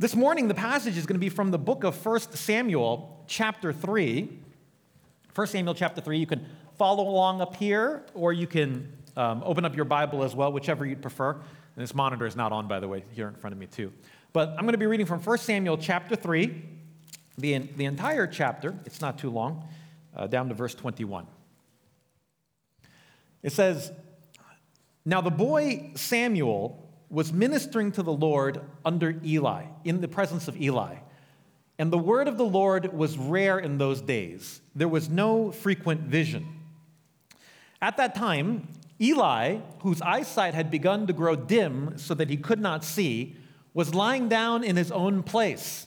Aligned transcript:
This 0.00 0.16
morning, 0.16 0.48
the 0.48 0.54
passage 0.54 0.96
is 0.96 1.04
going 1.04 1.16
to 1.16 1.20
be 1.20 1.28
from 1.28 1.50
the 1.50 1.58
book 1.58 1.84
of 1.84 2.06
1 2.06 2.20
Samuel, 2.32 3.22
chapter 3.26 3.70
3. 3.70 4.30
1 5.34 5.46
Samuel, 5.46 5.74
chapter 5.74 6.00
3. 6.00 6.16
You 6.16 6.26
can 6.26 6.46
follow 6.78 7.06
along 7.06 7.42
up 7.42 7.54
here, 7.54 8.06
or 8.14 8.32
you 8.32 8.46
can 8.46 8.90
um, 9.14 9.42
open 9.44 9.66
up 9.66 9.76
your 9.76 9.84
Bible 9.84 10.24
as 10.24 10.34
well, 10.34 10.52
whichever 10.52 10.86
you'd 10.86 11.02
prefer. 11.02 11.32
And 11.32 11.42
this 11.76 11.94
monitor 11.94 12.24
is 12.24 12.34
not 12.34 12.50
on, 12.50 12.66
by 12.66 12.80
the 12.80 12.88
way, 12.88 13.04
here 13.12 13.28
in 13.28 13.34
front 13.34 13.52
of 13.52 13.58
me, 13.58 13.66
too. 13.66 13.92
But 14.32 14.48
I'm 14.56 14.62
going 14.62 14.72
to 14.72 14.78
be 14.78 14.86
reading 14.86 15.04
from 15.04 15.20
1 15.20 15.36
Samuel, 15.36 15.76
chapter 15.76 16.16
3, 16.16 16.62
the, 17.36 17.58
the 17.58 17.84
entire 17.84 18.26
chapter. 18.26 18.74
It's 18.86 19.02
not 19.02 19.18
too 19.18 19.28
long, 19.28 19.68
uh, 20.16 20.26
down 20.28 20.48
to 20.48 20.54
verse 20.54 20.74
21. 20.74 21.26
It 23.42 23.52
says, 23.52 23.92
Now 25.04 25.20
the 25.20 25.30
boy 25.30 25.90
Samuel 25.94 26.89
was 27.10 27.32
ministering 27.32 27.90
to 27.92 28.02
the 28.02 28.12
Lord 28.12 28.60
under 28.84 29.20
Eli, 29.24 29.64
in 29.84 30.00
the 30.00 30.08
presence 30.08 30.46
of 30.48 30.60
Eli. 30.60 30.96
And 31.78 31.92
the 31.92 31.98
word 31.98 32.28
of 32.28 32.38
the 32.38 32.44
Lord 32.44 32.92
was 32.92 33.18
rare 33.18 33.58
in 33.58 33.78
those 33.78 34.00
days. 34.00 34.60
There 34.74 34.88
was 34.88 35.08
no 35.08 35.50
frequent 35.50 36.02
vision. 36.02 36.46
At 37.82 37.96
that 37.96 38.14
time, 38.14 38.68
Eli, 39.00 39.58
whose 39.80 40.00
eyesight 40.02 40.54
had 40.54 40.70
begun 40.70 41.06
to 41.06 41.12
grow 41.12 41.34
dim 41.34 41.96
so 41.96 42.14
that 42.14 42.28
he 42.28 42.36
could 42.36 42.60
not 42.60 42.84
see, 42.84 43.34
was 43.72 43.94
lying 43.94 44.28
down 44.28 44.62
in 44.62 44.76
his 44.76 44.92
own 44.92 45.22
place. 45.22 45.86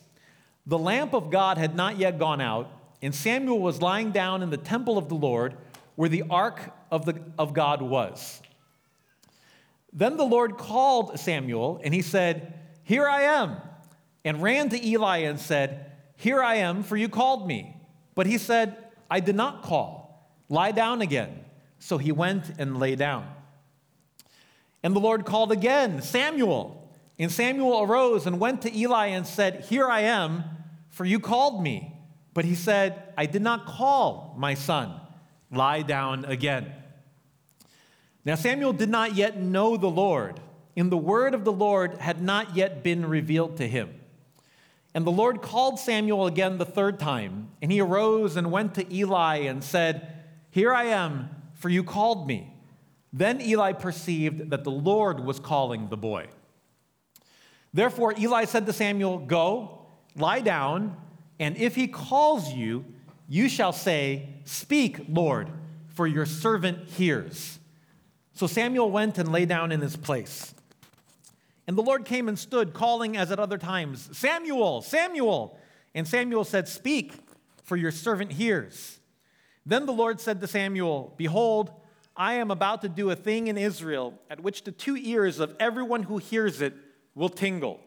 The 0.65 0.79
lamp 0.79 1.13
of 1.13 1.29
God 1.29 1.57
had 1.57 1.75
not 1.75 1.97
yet 1.97 2.17
gone 2.17 2.41
out, 2.41 2.71
and 3.01 3.13
Samuel 3.13 3.59
was 3.59 3.81
lying 3.81 4.11
down 4.11 4.41
in 4.41 4.49
the 4.49 4.57
temple 4.57 4.97
of 4.97 5.09
the 5.09 5.15
Lord 5.15 5.55
where 5.95 6.09
the 6.09 6.23
ark 6.29 6.73
of, 6.89 7.05
the, 7.05 7.21
of 7.37 7.53
God 7.53 7.81
was. 7.81 8.41
Then 9.93 10.17
the 10.17 10.25
Lord 10.25 10.57
called 10.57 11.19
Samuel, 11.19 11.79
and 11.83 11.93
he 11.93 12.01
said, 12.01 12.53
Here 12.83 13.07
I 13.07 13.21
am, 13.21 13.57
and 14.25 14.41
ran 14.41 14.69
to 14.69 14.85
Eli 14.85 15.17
and 15.19 15.39
said, 15.39 15.91
Here 16.15 16.41
I 16.41 16.55
am, 16.55 16.83
for 16.83 16.97
you 16.97 17.07
called 17.07 17.47
me. 17.47 17.77
But 18.15 18.25
he 18.25 18.37
said, 18.37 18.77
I 19.09 19.19
did 19.19 19.35
not 19.35 19.61
call. 19.61 20.31
Lie 20.49 20.71
down 20.71 21.01
again. 21.01 21.45
So 21.79 21.97
he 21.97 22.11
went 22.11 22.51
and 22.57 22.79
lay 22.79 22.95
down. 22.95 23.27
And 24.81 24.95
the 24.95 24.99
Lord 24.99 25.25
called 25.25 25.51
again, 25.51 26.01
Samuel. 26.01 26.89
And 27.19 27.31
Samuel 27.31 27.83
arose 27.83 28.25
and 28.25 28.39
went 28.39 28.63
to 28.63 28.75
Eli 28.75 29.07
and 29.07 29.27
said, 29.27 29.65
Here 29.65 29.87
I 29.87 30.01
am, 30.01 30.43
for 30.89 31.05
you 31.05 31.19
called 31.19 31.61
me. 31.61 31.93
But 32.33 32.45
he 32.45 32.55
said, 32.55 33.13
I 33.15 33.27
did 33.27 33.43
not 33.43 33.65
call, 33.65 34.33
my 34.37 34.55
son. 34.55 34.99
Lie 35.51 35.83
down 35.83 36.25
again. 36.25 36.73
Now, 38.25 38.35
Samuel 38.35 38.73
did 38.73 38.89
not 38.89 39.15
yet 39.15 39.37
know 39.37 39.75
the 39.75 39.89
Lord, 39.89 40.39
and 40.77 40.91
the 40.91 40.97
word 40.97 41.33
of 41.33 41.43
the 41.43 41.51
Lord 41.51 41.97
had 41.97 42.21
not 42.21 42.55
yet 42.55 42.81
been 42.81 43.05
revealed 43.05 43.57
to 43.57 43.67
him. 43.67 43.99
And 44.93 45.05
the 45.05 45.11
Lord 45.11 45.41
called 45.41 45.79
Samuel 45.79 46.27
again 46.27 46.57
the 46.57 46.65
third 46.65 46.99
time, 46.99 47.49
and 47.61 47.71
he 47.71 47.81
arose 47.81 48.37
and 48.37 48.51
went 48.51 48.75
to 48.75 48.93
Eli 48.93 49.37
and 49.37 49.63
said, 49.63 50.23
Here 50.51 50.73
I 50.73 50.85
am, 50.85 51.29
for 51.55 51.69
you 51.69 51.83
called 51.83 52.27
me. 52.27 52.53
Then 53.11 53.41
Eli 53.41 53.73
perceived 53.73 54.51
that 54.51 54.63
the 54.63 54.71
Lord 54.71 55.19
was 55.19 55.39
calling 55.39 55.89
the 55.89 55.97
boy. 55.97 56.27
Therefore, 57.73 58.13
Eli 58.17 58.45
said 58.45 58.65
to 58.67 58.73
Samuel, 58.73 59.17
Go, 59.19 59.85
lie 60.15 60.41
down, 60.41 60.95
and 61.39 61.57
if 61.57 61.75
he 61.75 61.87
calls 61.87 62.53
you, 62.53 62.85
you 63.27 63.49
shall 63.49 63.73
say, 63.73 64.29
Speak, 64.45 65.05
Lord, 65.09 65.49
for 65.87 66.07
your 66.07 66.25
servant 66.25 66.87
hears. 66.87 67.59
So 68.33 68.47
Samuel 68.47 68.89
went 68.89 69.17
and 69.17 69.31
lay 69.31 69.45
down 69.45 69.71
in 69.71 69.81
his 69.81 69.95
place. 69.95 70.53
And 71.67 71.77
the 71.77 71.83
Lord 71.83 72.05
came 72.05 72.27
and 72.27 72.37
stood, 72.37 72.73
calling 72.73 73.15
as 73.15 73.31
at 73.31 73.39
other 73.39 73.57
times, 73.57 74.09
Samuel, 74.17 74.81
Samuel. 74.81 75.57
And 75.95 76.07
Samuel 76.07 76.43
said, 76.43 76.67
Speak, 76.67 77.13
for 77.63 77.77
your 77.77 77.91
servant 77.91 78.33
hears. 78.33 78.99
Then 79.65 79.85
the 79.85 79.93
Lord 79.93 80.19
said 80.19 80.41
to 80.41 80.47
Samuel, 80.47 81.13
Behold, 81.15 81.71
I 82.15 82.33
am 82.35 82.51
about 82.51 82.81
to 82.81 82.89
do 82.89 83.09
a 83.09 83.15
thing 83.15 83.47
in 83.47 83.57
Israel 83.57 84.19
at 84.29 84.41
which 84.41 84.63
the 84.63 84.71
two 84.71 84.97
ears 84.97 85.39
of 85.39 85.55
everyone 85.59 86.03
who 86.03 86.17
hears 86.17 86.61
it 86.61 86.73
will 87.15 87.29
tingle. 87.29 87.79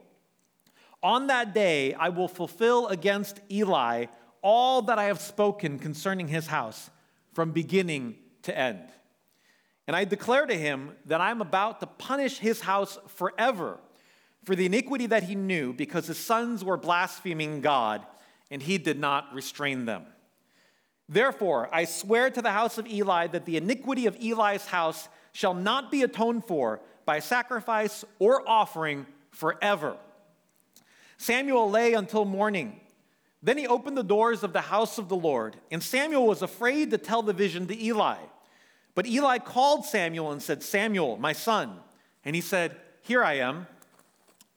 On 1.02 1.26
that 1.26 1.52
day, 1.52 1.92
I 1.94 2.08
will 2.08 2.28
fulfill 2.28 2.88
against 2.88 3.40
Eli 3.50 4.06
all 4.42 4.82
that 4.82 4.98
I 4.98 5.04
have 5.04 5.20
spoken 5.20 5.78
concerning 5.78 6.28
his 6.28 6.46
house 6.46 6.90
from 7.34 7.52
beginning 7.52 8.16
to 8.42 8.56
end. 8.56 8.88
And 9.86 9.94
I 9.94 10.04
declare 10.04 10.46
to 10.46 10.54
him 10.54 10.92
that 11.06 11.20
I 11.20 11.30
am 11.30 11.40
about 11.40 11.80
to 11.80 11.86
punish 11.86 12.38
his 12.38 12.60
house 12.60 12.98
forever 13.06 13.78
for 14.44 14.54
the 14.54 14.66
iniquity 14.66 15.06
that 15.06 15.24
he 15.24 15.34
knew, 15.34 15.72
because 15.72 16.06
his 16.06 16.18
sons 16.18 16.64
were 16.64 16.76
blaspheming 16.76 17.60
God, 17.60 18.06
and 18.50 18.62
he 18.62 18.78
did 18.78 18.98
not 18.98 19.34
restrain 19.34 19.86
them. 19.86 20.06
Therefore, 21.08 21.68
I 21.72 21.84
swear 21.84 22.30
to 22.30 22.42
the 22.42 22.52
house 22.52 22.78
of 22.78 22.86
Eli 22.86 23.28
that 23.28 23.44
the 23.44 23.56
iniquity 23.56 24.06
of 24.06 24.16
Eli's 24.20 24.66
house 24.66 25.08
shall 25.32 25.54
not 25.54 25.90
be 25.90 26.02
atoned 26.02 26.44
for 26.44 26.80
by 27.04 27.18
sacrifice 27.20 28.04
or 28.18 28.48
offering 28.48 29.06
forever. 29.30 29.96
Samuel 31.18 31.70
lay 31.70 31.94
until 31.94 32.24
morning. 32.24 32.80
Then 33.42 33.58
he 33.58 33.66
opened 33.66 33.96
the 33.96 34.02
doors 34.02 34.42
of 34.42 34.52
the 34.52 34.60
house 34.60 34.98
of 34.98 35.08
the 35.08 35.16
Lord, 35.16 35.56
and 35.70 35.82
Samuel 35.82 36.26
was 36.26 36.42
afraid 36.42 36.90
to 36.90 36.98
tell 36.98 37.22
the 37.22 37.32
vision 37.32 37.66
to 37.68 37.84
Eli. 37.84 38.18
But 38.96 39.06
Eli 39.06 39.38
called 39.38 39.84
Samuel 39.84 40.32
and 40.32 40.42
said, 40.42 40.62
Samuel, 40.62 41.18
my 41.18 41.34
son. 41.34 41.78
And 42.24 42.34
he 42.34 42.40
said, 42.40 42.74
Here 43.02 43.22
I 43.22 43.34
am. 43.34 43.66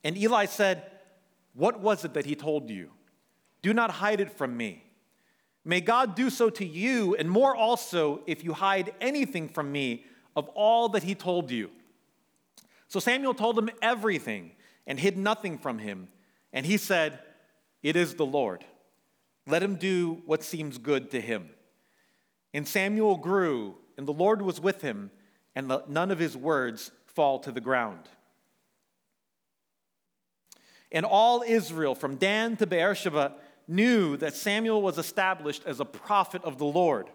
And 0.03 0.17
Eli 0.17 0.45
said, 0.45 0.89
What 1.53 1.81
was 1.81 2.05
it 2.05 2.13
that 2.13 2.25
he 2.25 2.35
told 2.35 2.69
you? 2.69 2.89
Do 3.61 3.73
not 3.73 3.91
hide 3.91 4.21
it 4.21 4.31
from 4.31 4.55
me. 4.55 4.85
May 5.65 5.81
God 5.81 6.15
do 6.15 6.29
so 6.29 6.49
to 6.51 6.65
you, 6.65 7.15
and 7.15 7.29
more 7.29 7.53
also, 7.53 8.21
if 8.25 8.43
you 8.43 8.53
hide 8.53 8.93
anything 9.01 9.49
from 9.49 9.73
me 9.73 10.05
of 10.37 10.47
all 10.49 10.87
that 10.89 11.03
he 11.03 11.15
told 11.15 11.51
you. 11.51 11.69
So 12.87 13.01
Samuel 13.01 13.33
told 13.33 13.59
him 13.59 13.69
everything 13.81 14.51
and 14.87 14.97
hid 14.97 15.17
nothing 15.17 15.57
from 15.57 15.79
him. 15.79 16.07
And 16.53 16.65
he 16.65 16.77
said, 16.77 17.19
It 17.83 17.97
is 17.97 18.15
the 18.15 18.25
Lord. 18.25 18.63
Let 19.45 19.61
him 19.61 19.75
do 19.75 20.21
what 20.25 20.43
seems 20.43 20.77
good 20.77 21.11
to 21.11 21.19
him. 21.19 21.49
And 22.53 22.65
Samuel 22.65 23.17
grew 23.17 23.75
and 23.99 24.07
the 24.07 24.13
Lord 24.13 24.41
was 24.41 24.61
with 24.61 24.81
him, 24.81 25.11
and 25.53 25.73
none 25.89 26.09
of 26.09 26.19
his 26.19 26.37
words 26.37 26.89
fall 27.05 27.37
to 27.39 27.51
the 27.51 27.59
ground. 27.59 27.99
And 30.89 31.05
all 31.05 31.43
Israel, 31.45 31.95
from 31.95 32.15
Dan 32.15 32.55
to 32.55 32.65
Beersheba, 32.65 33.33
knew 33.67 34.15
that 34.15 34.35
Samuel 34.35 34.81
was 34.81 34.97
established 34.97 35.63
as 35.65 35.81
a 35.81 35.85
prophet 35.85 36.41
of 36.45 36.57
the 36.57 36.65
Lord. 36.65 37.09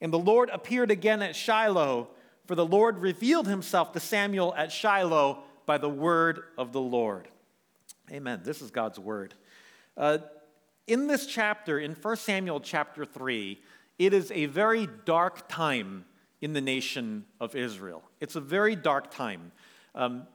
And 0.00 0.10
the 0.10 0.18
Lord 0.18 0.48
appeared 0.48 0.90
again 0.90 1.20
at 1.20 1.36
Shiloh, 1.36 2.08
for 2.46 2.54
the 2.54 2.64
Lord 2.64 3.00
revealed 3.00 3.46
himself 3.46 3.92
to 3.92 4.00
Samuel 4.00 4.54
at 4.56 4.72
Shiloh 4.72 5.42
by 5.66 5.76
the 5.76 5.90
word 5.90 6.44
of 6.56 6.72
the 6.72 6.80
Lord. 6.80 7.28
Amen. 8.10 8.40
This 8.44 8.62
is 8.62 8.70
God's 8.70 8.98
word. 8.98 9.34
Uh, 9.94 10.20
in 10.86 11.06
this 11.06 11.26
chapter, 11.26 11.78
in 11.78 11.92
1 11.92 12.16
Samuel 12.16 12.60
chapter 12.60 13.04
3, 13.04 13.60
it 13.98 14.14
is 14.14 14.30
a 14.30 14.46
very 14.46 14.88
dark 15.04 15.50
time 15.50 16.06
in 16.40 16.52
the 16.52 16.60
nation 16.60 17.24
of 17.40 17.54
Israel. 17.54 18.02
It's 18.20 18.36
a 18.36 18.40
very 18.40 18.76
dark 18.76 19.10
time. 19.10 19.52
Um, 19.94 20.26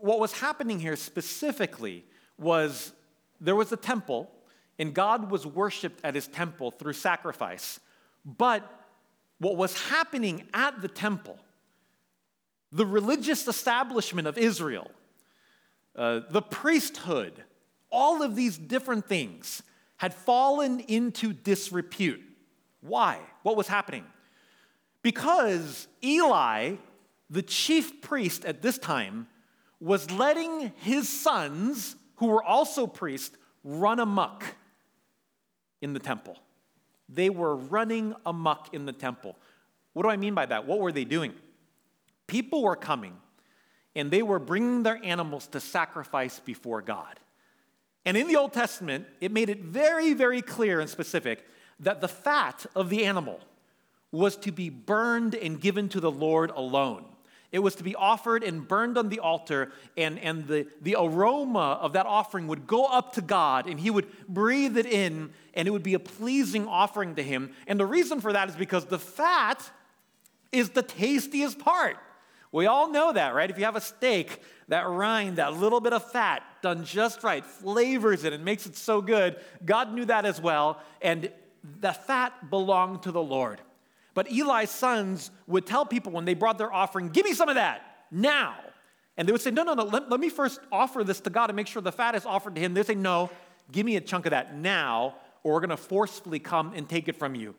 what 0.00 0.18
was 0.18 0.32
happening 0.32 0.80
here 0.80 0.96
specifically 0.96 2.04
was 2.38 2.92
there 3.40 3.54
was 3.54 3.70
a 3.72 3.76
temple, 3.76 4.30
and 4.78 4.92
God 4.94 5.30
was 5.30 5.46
worshiped 5.46 6.00
at 6.04 6.14
his 6.14 6.26
temple 6.26 6.70
through 6.70 6.94
sacrifice. 6.94 7.78
But 8.24 8.68
what 9.38 9.56
was 9.56 9.88
happening 9.88 10.48
at 10.54 10.80
the 10.82 10.88
temple, 10.88 11.38
the 12.70 12.86
religious 12.86 13.46
establishment 13.46 14.26
of 14.26 14.38
Israel, 14.38 14.90
uh, 15.94 16.20
the 16.30 16.42
priesthood, 16.42 17.44
all 17.90 18.22
of 18.22 18.34
these 18.34 18.56
different 18.56 19.06
things 19.06 19.62
had 19.98 20.14
fallen 20.14 20.80
into 20.80 21.32
disrepute. 21.32 22.22
Why? 22.80 23.20
What 23.42 23.56
was 23.56 23.68
happening? 23.68 24.04
Because 25.02 25.88
Eli, 26.02 26.76
the 27.28 27.42
chief 27.42 28.00
priest 28.00 28.44
at 28.44 28.62
this 28.62 28.78
time, 28.78 29.26
was 29.80 30.10
letting 30.12 30.72
his 30.76 31.08
sons, 31.08 31.96
who 32.16 32.26
were 32.26 32.42
also 32.42 32.86
priests, 32.86 33.36
run 33.64 33.98
amuck 33.98 34.44
in 35.80 35.92
the 35.92 35.98
temple. 35.98 36.38
They 37.08 37.30
were 37.30 37.56
running 37.56 38.14
amuck 38.24 38.72
in 38.72 38.86
the 38.86 38.92
temple. 38.92 39.36
What 39.92 40.04
do 40.04 40.08
I 40.08 40.16
mean 40.16 40.34
by 40.34 40.46
that? 40.46 40.66
What 40.66 40.78
were 40.78 40.92
they 40.92 41.04
doing? 41.04 41.34
People 42.26 42.62
were 42.62 42.76
coming 42.76 43.16
and 43.94 44.10
they 44.10 44.22
were 44.22 44.38
bringing 44.38 44.82
their 44.84 45.04
animals 45.04 45.46
to 45.48 45.60
sacrifice 45.60 46.38
before 46.38 46.80
God. 46.80 47.18
And 48.04 48.16
in 48.16 48.26
the 48.26 48.36
Old 48.36 48.52
Testament, 48.52 49.06
it 49.20 49.32
made 49.32 49.50
it 49.50 49.60
very, 49.60 50.14
very 50.14 50.40
clear 50.42 50.80
and 50.80 50.88
specific 50.88 51.46
that 51.80 52.00
the 52.00 52.08
fat 52.08 52.64
of 52.74 52.88
the 52.88 53.04
animal 53.04 53.40
was 54.12 54.36
to 54.36 54.52
be 54.52 54.68
burned 54.70 55.34
and 55.34 55.60
given 55.60 55.88
to 55.88 56.00
the 56.00 56.10
Lord 56.10 56.50
alone. 56.50 57.04
It 57.50 57.58
was 57.58 57.74
to 57.76 57.82
be 57.82 57.94
offered 57.94 58.42
and 58.42 58.66
burned 58.66 58.96
on 58.96 59.10
the 59.10 59.20
altar, 59.20 59.72
and, 59.96 60.18
and 60.20 60.46
the, 60.46 60.66
the 60.80 60.96
aroma 60.98 61.78
of 61.80 61.92
that 61.92 62.06
offering 62.06 62.46
would 62.46 62.66
go 62.66 62.86
up 62.86 63.12
to 63.14 63.20
God, 63.20 63.66
and 63.66 63.78
He 63.78 63.90
would 63.90 64.06
breathe 64.26 64.78
it 64.78 64.86
in, 64.86 65.30
and 65.52 65.68
it 65.68 65.70
would 65.70 65.82
be 65.82 65.92
a 65.94 65.98
pleasing 65.98 66.66
offering 66.66 67.14
to 67.16 67.22
Him. 67.22 67.52
And 67.66 67.78
the 67.78 67.84
reason 67.84 68.22
for 68.22 68.32
that 68.32 68.48
is 68.48 68.56
because 68.56 68.86
the 68.86 68.98
fat 68.98 69.70
is 70.50 70.70
the 70.70 70.82
tastiest 70.82 71.58
part. 71.58 71.98
We 72.52 72.66
all 72.66 72.90
know 72.90 73.12
that, 73.12 73.34
right? 73.34 73.50
If 73.50 73.58
you 73.58 73.64
have 73.64 73.76
a 73.76 73.82
steak, 73.82 74.40
that 74.68 74.88
rind, 74.88 75.36
that 75.36 75.54
little 75.54 75.80
bit 75.80 75.92
of 75.92 76.10
fat 76.10 76.42
done 76.62 76.84
just 76.84 77.22
right, 77.22 77.44
flavors 77.44 78.24
it 78.24 78.32
and 78.32 78.44
makes 78.44 78.64
it 78.64 78.76
so 78.76 79.02
good. 79.02 79.36
God 79.64 79.92
knew 79.92 80.06
that 80.06 80.24
as 80.24 80.40
well, 80.40 80.80
and 81.02 81.30
the 81.80 81.92
fat 81.92 82.48
belonged 82.48 83.02
to 83.02 83.12
the 83.12 83.22
Lord. 83.22 83.60
But 84.14 84.30
Eli's 84.30 84.70
sons 84.70 85.30
would 85.46 85.66
tell 85.66 85.86
people 85.86 86.12
when 86.12 86.24
they 86.24 86.34
brought 86.34 86.58
their 86.58 86.72
offering, 86.72 87.08
Give 87.08 87.24
me 87.24 87.32
some 87.32 87.48
of 87.48 87.54
that 87.56 87.82
now. 88.10 88.56
And 89.16 89.28
they 89.28 89.32
would 89.32 89.40
say, 89.40 89.50
No, 89.50 89.62
no, 89.62 89.74
no, 89.74 89.84
let, 89.84 90.10
let 90.10 90.20
me 90.20 90.28
first 90.28 90.60
offer 90.70 91.04
this 91.04 91.20
to 91.20 91.30
God 91.30 91.50
and 91.50 91.56
make 91.56 91.66
sure 91.66 91.82
the 91.82 91.92
fat 91.92 92.14
is 92.14 92.26
offered 92.26 92.54
to 92.54 92.60
Him. 92.60 92.74
They'd 92.74 92.86
say, 92.86 92.94
No, 92.94 93.30
give 93.70 93.86
me 93.86 93.96
a 93.96 94.00
chunk 94.00 94.26
of 94.26 94.30
that 94.30 94.56
now, 94.56 95.16
or 95.42 95.54
we're 95.54 95.60
going 95.60 95.70
to 95.70 95.76
forcefully 95.76 96.38
come 96.38 96.72
and 96.74 96.88
take 96.88 97.08
it 97.08 97.16
from 97.16 97.34
you. 97.34 97.54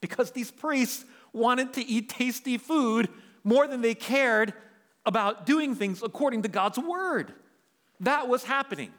Because 0.00 0.30
these 0.30 0.50
priests 0.50 1.04
wanted 1.32 1.72
to 1.74 1.84
eat 1.84 2.08
tasty 2.08 2.58
food 2.58 3.08
more 3.42 3.66
than 3.66 3.80
they 3.80 3.94
cared 3.94 4.54
about 5.06 5.46
doing 5.46 5.74
things 5.74 6.02
according 6.02 6.42
to 6.42 6.48
God's 6.48 6.78
word. 6.78 7.34
That 8.00 8.28
was 8.28 8.44
happening. 8.44 8.92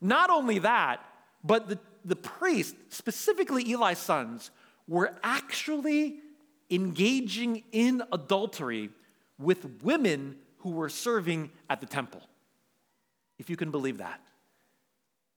Not 0.00 0.30
only 0.30 0.58
that, 0.60 1.04
but 1.44 1.68
the, 1.68 1.78
the 2.04 2.16
priests, 2.16 2.74
specifically 2.90 3.72
Eli's 3.72 3.98
sons, 3.98 4.50
were 4.88 5.14
actually 5.22 6.20
engaging 6.70 7.62
in 7.72 8.02
adultery 8.12 8.90
with 9.38 9.82
women 9.82 10.36
who 10.58 10.70
were 10.70 10.88
serving 10.88 11.50
at 11.70 11.80
the 11.80 11.86
temple. 11.86 12.22
If 13.38 13.50
you 13.50 13.56
can 13.56 13.70
believe 13.70 13.98
that. 13.98 14.20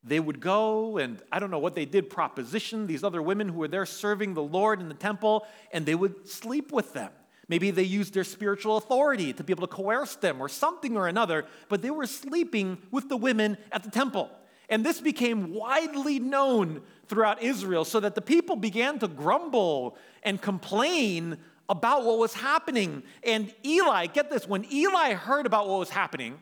They 0.04 0.20
would 0.20 0.40
go 0.40 0.98
and 0.98 1.22
I 1.32 1.40
don't 1.40 1.52
know 1.52 1.60
what 1.60 1.76
they 1.76 1.86
did, 1.86 2.10
proposition 2.10 2.88
these 2.88 3.04
other 3.04 3.22
women 3.22 3.50
who 3.50 3.60
were 3.60 3.68
there 3.68 3.86
serving 3.86 4.34
the 4.34 4.44
Lord 4.44 4.80
in 4.80 4.88
the 4.88 4.96
temple, 4.96 5.46
and 5.74 5.86
they 5.86 5.96
would 5.96 6.28
sleep 6.28 6.72
with 6.72 6.94
them. 6.94 7.12
Maybe 7.50 7.72
they 7.72 7.84
used 7.84 8.14
their 8.14 8.24
spiritual 8.24 8.78
authority 8.78 9.34
to 9.34 9.44
be 9.44 9.52
able 9.52 9.68
to 9.68 9.74
coerce 9.74 10.16
them 10.16 10.40
or 10.40 10.48
something 10.48 10.96
or 10.96 11.08
another, 11.08 11.46
but 11.68 11.82
they 11.82 11.90
were 11.90 12.06
sleeping 12.06 12.78
with 12.92 13.10
the 13.10 13.18
women 13.18 13.58
at 13.72 13.84
the 13.84 13.90
temple. 13.90 14.30
And 14.70 14.86
this 14.86 15.02
became 15.02 15.54
widely 15.54 16.20
known 16.20 16.82
throughout 17.08 17.42
Israel 17.42 17.84
so 17.84 18.00
that 18.00 18.16
the 18.16 18.22
people 18.22 18.56
began 18.56 19.00
to 19.00 19.08
grumble 19.08 19.98
and 20.22 20.40
complain 20.40 21.38
about 21.68 22.06
what 22.06 22.20
was 22.20 22.34
happening. 22.34 23.04
And 23.24 23.54
Eli, 23.66 24.08
get 24.08 24.30
this, 24.30 24.48
when 24.48 24.72
Eli 24.72 25.14
heard 25.14 25.46
about 25.46 25.68
what 25.68 25.80
was 25.80 25.90
happening, 25.90 26.40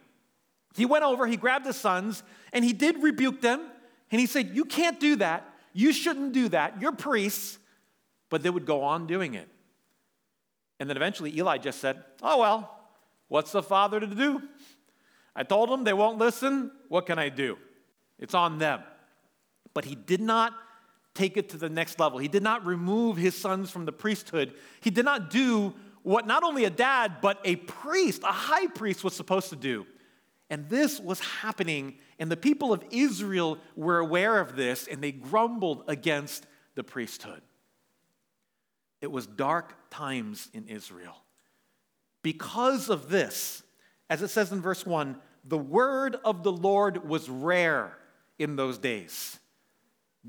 he 0.76 0.86
went 0.86 1.04
over, 1.04 1.26
he 1.26 1.38
grabbed 1.38 1.66
his 1.66 1.76
sons, 1.76 2.22
and 2.54 2.64
he 2.64 2.74
did 2.74 3.02
rebuke 3.02 3.42
them. 3.42 3.62
And 4.12 4.22
he 4.22 4.28
said, 4.28 4.52
You 4.54 4.66
can't 4.66 5.00
do 5.00 5.16
that. 5.18 5.50
You 5.74 5.92
shouldn't 5.92 6.34
do 6.34 6.50
that. 6.50 6.82
You're 6.82 6.92
priests. 6.92 7.58
But 8.30 8.44
they 8.44 8.50
would 8.50 8.66
go 8.66 8.84
on 8.84 9.08
doing 9.08 9.34
it. 9.34 9.48
And 10.80 10.90
then 10.90 10.98
eventually 10.98 11.36
Eli 11.36 11.58
just 11.58 11.80
said, 11.80 12.04
Oh, 12.22 12.40
well, 12.40 12.80
what's 13.28 13.52
the 13.52 13.64
father 13.64 14.00
to 14.00 14.08
do? 14.08 14.42
I 15.36 15.44
told 15.44 15.70
them 15.70 15.84
they 15.84 15.94
won't 15.94 16.18
listen. 16.18 16.72
What 16.90 17.06
can 17.06 17.20
I 17.20 17.30
do? 17.30 17.58
It's 18.20 18.34
on 18.34 18.58
them. 18.58 18.82
But 19.74 19.86
he 19.86 19.96
did 19.96 20.22
not 20.22 20.54
take 21.14 21.36
it 21.36 21.50
to 21.50 21.58
the 21.58 21.70
next 21.70 22.00
level. 22.00 22.20
He 22.20 22.28
did 22.28 22.44
not 22.44 22.66
remove 22.66 23.18
his 23.18 23.36
sons 23.36 23.70
from 23.70 23.86
the 23.86 23.92
priesthood. 23.92 24.54
He 24.82 24.90
did 24.90 25.06
not 25.06 25.30
do 25.30 25.74
what 26.04 26.28
not 26.28 26.44
only 26.44 26.66
a 26.66 26.70
dad, 26.70 27.18
but 27.22 27.40
a 27.44 27.58
priest, 27.58 28.22
a 28.24 28.32
high 28.32 28.68
priest, 28.68 29.04
was 29.04 29.14
supposed 29.14 29.50
to 29.50 29.56
do. 29.56 29.86
And 30.50 30.70
this 30.70 31.00
was 31.00 31.20
happening, 31.20 31.96
and 32.20 32.32
the 32.32 32.38
people 32.38 32.72
of 32.72 32.84
Israel 32.92 33.58
were 33.76 34.00
aware 34.00 34.40
of 34.40 34.56
this, 34.56 34.88
and 34.88 35.04
they 35.04 35.12
grumbled 35.12 35.84
against 35.88 36.46
the 36.76 36.84
priesthood. 36.84 37.42
It 39.02 39.12
was 39.12 39.28
dark 39.28 39.76
times 39.90 40.50
in 40.54 40.68
Israel. 40.68 41.18
Because 42.24 42.90
of 42.90 43.10
this, 43.10 43.64
as 44.10 44.22
it 44.22 44.30
says 44.30 44.52
in 44.52 44.62
verse 44.62 44.86
1, 44.86 45.18
the 45.44 45.58
word 45.58 46.16
of 46.24 46.44
the 46.44 46.52
Lord 46.52 47.08
was 47.08 47.30
rare 47.30 47.98
in 48.40 48.56
those 48.56 48.78
days. 48.78 49.40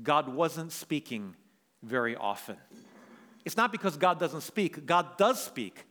God 0.01 0.29
wasn't 0.29 0.71
speaking 0.71 1.35
very 1.83 2.15
often. 2.15 2.57
It's 3.45 3.57
not 3.57 3.71
because 3.71 3.97
God 3.97 4.19
doesn't 4.19 4.41
speak, 4.41 4.85
God 4.85 5.17
does 5.17 5.41
speak, 5.41 5.85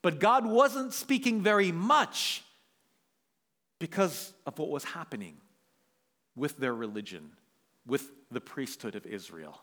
but 0.00 0.18
God 0.18 0.46
wasn't 0.46 0.92
speaking 0.92 1.42
very 1.42 1.72
much 1.72 2.42
because 3.78 4.32
of 4.46 4.58
what 4.58 4.70
was 4.70 4.84
happening 4.84 5.36
with 6.36 6.56
their 6.58 6.74
religion, 6.74 7.32
with 7.86 8.10
the 8.30 8.40
priesthood 8.40 8.94
of 8.94 9.06
Israel. 9.06 9.60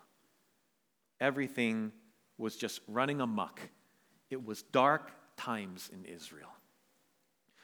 Everything 1.20 1.92
was 2.38 2.56
just 2.56 2.82
running 2.88 3.22
amuck. 3.22 3.60
It 4.30 4.46
was 4.46 4.62
dark 4.62 5.12
times 5.38 5.90
in 5.94 6.06
Israel. 6.06 6.50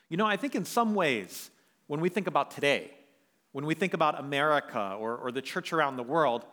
You 0.09 0.17
know, 0.17 0.25
I 0.25 0.37
think 0.37 0.55
in 0.55 0.65
some 0.65 0.95
ways, 0.95 1.49
when 1.87 1.99
we 1.99 2.09
think 2.09 2.27
about 2.27 2.51
today, 2.51 2.91
when 3.55 3.65
we 3.65 3.73
think 3.73 3.93
about 3.93 4.19
America 4.19 4.97
or, 4.99 5.15
or 5.15 5.31
the 5.31 5.41
church 5.41 5.71
around 5.71 5.95
the 5.95 6.03
world, 6.03 6.43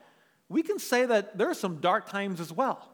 we 0.48 0.62
can 0.62 0.78
say 0.78 1.04
that 1.04 1.36
there 1.36 1.50
are 1.50 1.54
some 1.54 1.78
dark 1.80 2.08
times 2.08 2.40
as 2.40 2.52
well. 2.52 2.92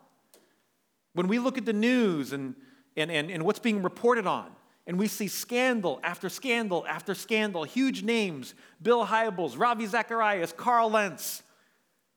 When 1.13 1.29
we 1.29 1.39
look 1.39 1.59
at 1.59 1.67
the 1.67 1.75
news 1.75 2.33
and, 2.33 2.55
and, 2.97 3.11
and, 3.11 3.31
and 3.31 3.43
what's 3.43 3.59
being 3.59 3.83
reported 3.83 4.27
on, 4.27 4.51
and 4.87 4.99
we 4.99 5.09
see 5.09 5.29
scandal 5.29 6.01
after 6.03 6.31
scandal 6.31 6.87
after 6.89 7.15
scandal, 7.15 7.65
huge 7.65 8.03
names 8.03 8.55
Bill 8.81 9.05
Hybels, 9.05 9.59
Ravi 9.59 9.85
Zacharias, 9.85 10.55
Carl 10.57 10.91
Lentz, 10.91 11.43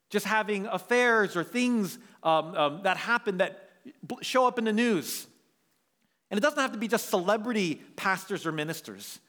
just 0.10 0.26
having 0.26 0.68
affairs 0.68 1.36
or 1.36 1.44
things 1.44 2.00
um, 2.24 2.56
um, 2.56 2.84
that 2.84 2.96
happen 2.96 3.40
that 3.40 3.70
show 4.22 4.48
up 4.48 4.58
in 4.58 4.64
the 4.64 4.72
news. 4.72 5.28
And 6.30 6.38
it 6.38 6.42
doesn't 6.42 6.58
have 6.58 6.72
to 6.72 6.80
be 6.80 6.88
just 6.88 7.10
celebrity 7.10 7.82
pastors 7.98 8.46
or 8.46 8.54
ministers. 8.54 9.20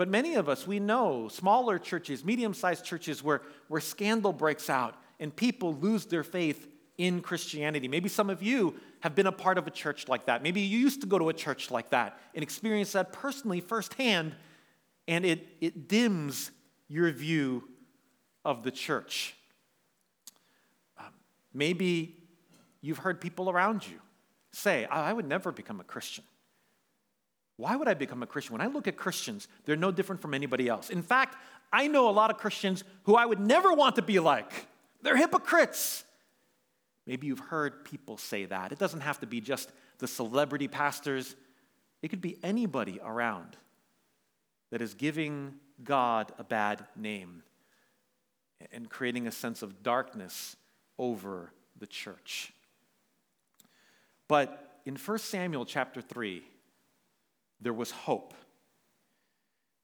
But 0.00 0.08
many 0.08 0.36
of 0.36 0.48
us, 0.48 0.66
we 0.66 0.80
know 0.80 1.28
smaller 1.28 1.78
churches, 1.78 2.24
medium 2.24 2.54
sized 2.54 2.86
churches 2.86 3.22
where, 3.22 3.42
where 3.68 3.82
scandal 3.82 4.32
breaks 4.32 4.70
out 4.70 4.94
and 5.18 5.36
people 5.36 5.74
lose 5.74 6.06
their 6.06 6.24
faith 6.24 6.66
in 6.96 7.20
Christianity. 7.20 7.86
Maybe 7.86 8.08
some 8.08 8.30
of 8.30 8.42
you 8.42 8.76
have 9.00 9.14
been 9.14 9.26
a 9.26 9.32
part 9.32 9.58
of 9.58 9.66
a 9.66 9.70
church 9.70 10.08
like 10.08 10.24
that. 10.24 10.42
Maybe 10.42 10.62
you 10.62 10.78
used 10.78 11.02
to 11.02 11.06
go 11.06 11.18
to 11.18 11.28
a 11.28 11.34
church 11.34 11.70
like 11.70 11.90
that 11.90 12.18
and 12.34 12.42
experience 12.42 12.92
that 12.92 13.12
personally 13.12 13.60
firsthand, 13.60 14.34
and 15.06 15.26
it, 15.26 15.46
it 15.60 15.86
dims 15.86 16.50
your 16.88 17.10
view 17.10 17.68
of 18.42 18.62
the 18.62 18.70
church. 18.70 19.34
Um, 20.98 21.12
maybe 21.52 22.16
you've 22.80 22.96
heard 22.96 23.20
people 23.20 23.50
around 23.50 23.86
you 23.86 24.00
say, 24.50 24.86
I 24.86 25.12
would 25.12 25.28
never 25.28 25.52
become 25.52 25.78
a 25.78 25.84
Christian. 25.84 26.24
Why 27.60 27.76
would 27.76 27.88
I 27.88 27.94
become 27.94 28.22
a 28.22 28.26
Christian? 28.26 28.54
When 28.54 28.62
I 28.62 28.68
look 28.68 28.88
at 28.88 28.96
Christians, 28.96 29.46
they're 29.66 29.76
no 29.76 29.92
different 29.92 30.22
from 30.22 30.32
anybody 30.32 30.66
else. 30.66 30.88
In 30.88 31.02
fact, 31.02 31.36
I 31.70 31.88
know 31.88 32.08
a 32.08 32.10
lot 32.10 32.30
of 32.30 32.38
Christians 32.38 32.84
who 33.02 33.16
I 33.16 33.26
would 33.26 33.38
never 33.38 33.74
want 33.74 33.96
to 33.96 34.02
be 34.02 34.18
like. 34.18 34.50
They're 35.02 35.16
hypocrites. 35.16 36.04
Maybe 37.06 37.26
you've 37.26 37.38
heard 37.38 37.84
people 37.84 38.16
say 38.16 38.46
that. 38.46 38.72
It 38.72 38.78
doesn't 38.78 39.00
have 39.00 39.20
to 39.20 39.26
be 39.26 39.42
just 39.42 39.70
the 39.98 40.08
celebrity 40.08 40.68
pastors, 40.68 41.36
it 42.00 42.08
could 42.08 42.22
be 42.22 42.38
anybody 42.42 42.98
around 43.04 43.58
that 44.70 44.80
is 44.80 44.94
giving 44.94 45.56
God 45.84 46.32
a 46.38 46.44
bad 46.44 46.86
name 46.96 47.42
and 48.72 48.88
creating 48.88 49.26
a 49.26 49.30
sense 49.30 49.60
of 49.60 49.82
darkness 49.82 50.56
over 50.98 51.52
the 51.78 51.86
church. 51.86 52.54
But 54.28 54.80
in 54.86 54.96
1 54.96 55.18
Samuel 55.18 55.66
chapter 55.66 56.00
3, 56.00 56.42
there 57.60 57.72
was 57.72 57.90
hope. 57.90 58.34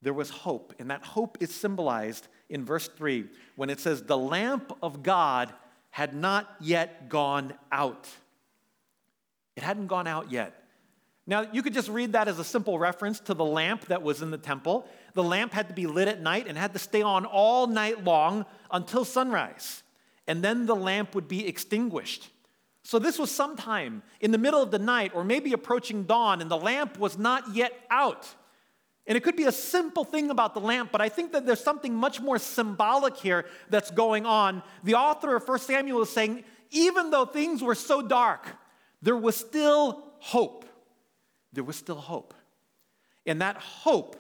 There 0.03 0.13
was 0.13 0.31
hope, 0.31 0.75
and 0.79 0.91
that 0.91 1.05
hope 1.05 1.39
is 1.41 1.55
symbolized 1.55 2.29
in 2.49 2.65
verse 2.65 2.89
3 2.89 3.27
when 3.57 3.71
it 3.71 3.81
says, 3.81 4.03
The 4.03 4.19
lamp 4.19 4.77
of 4.83 5.03
God 5.03 5.53
had 5.91 6.15
not 6.15 6.55
yet 6.61 7.09
gone 7.09 7.55
out. 7.73 8.09
It 9.57 9.63
hadn't 9.63 9.87
gone 9.87 10.07
out 10.07 10.31
yet. 10.31 10.63
Now, 11.27 11.47
you 11.51 11.63
could 11.63 11.75
just 11.75 11.89
read 11.89 12.13
that 12.13 12.29
as 12.29 12.39
a 12.39 12.45
simple 12.45 12.79
reference 12.79 13.19
to 13.21 13.35
the 13.35 13.45
lamp 13.45 13.87
that 13.87 14.03
was 14.03 14.23
in 14.23 14.31
the 14.31 14.39
temple. 14.39 14.87
The 15.15 15.25
lamp 15.25 15.53
had 15.53 15.69
to 15.69 15.75
be 15.75 15.87
lit 15.87 16.07
at 16.07 16.21
night 16.21 16.47
and 16.47 16.57
had 16.57 16.73
to 16.75 16.79
stay 16.79 17.03
on 17.03 17.25
all 17.25 17.67
night 17.67 18.05
long 18.05 18.47
until 18.71 19.05
sunrise 19.05 19.83
and 20.27 20.43
then 20.43 20.67
the 20.67 20.77
lamp 20.77 21.15
would 21.15 21.29
be 21.29 21.47
extinguished. 21.47 22.29
So 22.87 23.01
this 23.01 23.19
was 23.19 23.33
sometime 23.33 24.05
in 24.21 24.31
the 24.31 24.39
middle 24.39 24.63
of 24.63 24.71
the 24.71 24.79
night 24.79 25.11
or 25.13 25.25
maybe 25.25 25.53
approaching 25.53 26.05
dawn, 26.05 26.41
and 26.41 26.49
the 26.49 26.57
lamp 26.57 27.01
was 27.01 27.19
not 27.19 27.53
yet 27.53 27.73
out. 27.91 28.33
And 29.09 29.19
it 29.19 29.25
could 29.25 29.35
be 29.35 29.43
a 29.43 29.51
simple 29.51 30.05
thing 30.05 30.31
about 30.31 30.55
the 30.55 30.61
lamp, 30.61 30.93
but 30.93 31.01
I 31.01 31.09
think 31.09 31.33
that 31.33 31.45
there's 31.45 31.59
something 31.59 31.93
much 31.93 32.21
more 32.21 32.39
symbolic 32.39 33.17
here 33.17 33.47
that's 33.71 33.91
going 33.91 34.25
on. 34.25 34.63
The 34.85 34.95
author 34.95 35.35
of 35.35 35.49
1 35.49 35.59
Samuel 35.59 36.03
is 36.03 36.11
saying, 36.11 36.45
even 36.71 37.11
though 37.11 37.25
things 37.25 37.61
were 37.61 37.75
so 37.75 38.03
dark, 38.03 38.47
there 39.03 39.17
was 39.17 39.37
still 39.37 40.05
hope. 40.21 40.65
there 41.53 41.65
was 41.65 41.75
still 41.75 41.97
hope. 41.97 42.35
And 43.27 43.43
that 43.43 43.57
hope 43.57 44.15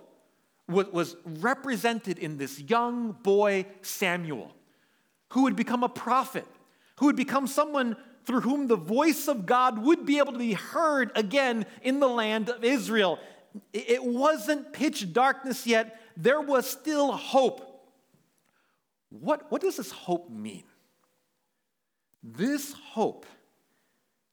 was 0.66 1.14
represented 1.24 2.18
in 2.18 2.36
this 2.36 2.58
young 2.58 3.12
boy, 3.12 3.66
Samuel, 3.82 4.52
who 5.34 5.42
would 5.44 5.54
become 5.54 5.84
a 5.84 5.88
prophet, 5.88 6.46
who 6.96 7.06
would 7.06 7.14
become 7.14 7.46
someone 7.46 7.94
through 8.26 8.40
whom 8.40 8.66
the 8.66 8.76
voice 8.76 9.28
of 9.28 9.46
God 9.46 9.78
would 9.78 10.04
be 10.04 10.18
able 10.18 10.32
to 10.32 10.38
be 10.38 10.52
heard 10.52 11.12
again 11.14 11.64
in 11.82 12.00
the 12.00 12.08
land 12.08 12.50
of 12.50 12.64
Israel. 12.64 13.18
It 13.72 14.04
wasn't 14.04 14.72
pitch 14.72 15.12
darkness 15.12 15.66
yet, 15.66 16.00
there 16.16 16.40
was 16.40 16.68
still 16.68 17.12
hope. 17.12 17.62
What, 19.10 19.50
what 19.50 19.62
does 19.62 19.76
this 19.76 19.92
hope 19.92 20.28
mean? 20.28 20.64
This 22.22 22.72
hope 22.72 23.24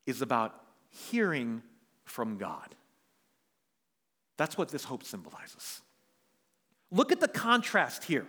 is 0.07 0.21
about 0.21 0.59
hearing 0.89 1.61
from 2.03 2.37
God. 2.37 2.75
That's 4.37 4.57
what 4.57 4.69
this 4.69 4.83
hope 4.83 5.03
symbolizes. 5.03 5.81
Look 6.91 7.11
at 7.11 7.19
the 7.19 7.27
contrast 7.27 8.05
here. 8.05 8.25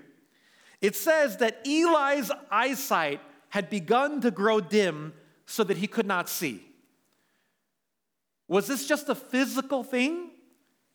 It 0.83 0.95
says 0.95 1.39
that 1.39 1.67
Eli's 1.67 2.31
eyesight 2.51 3.21
had 3.49 3.71
begun 3.71 4.21
to 4.21 4.31
grow 4.31 4.61
dim 4.61 5.15
so 5.47 5.65
that 5.65 5.77
he 5.77 5.87
could 5.87 6.07
not 6.07 6.29
see. 6.29 6.65
Was 8.49 8.67
this 8.67 8.87
just 8.87 9.09
a 9.09 9.15
physical 9.15 9.83
thing? 9.83 10.31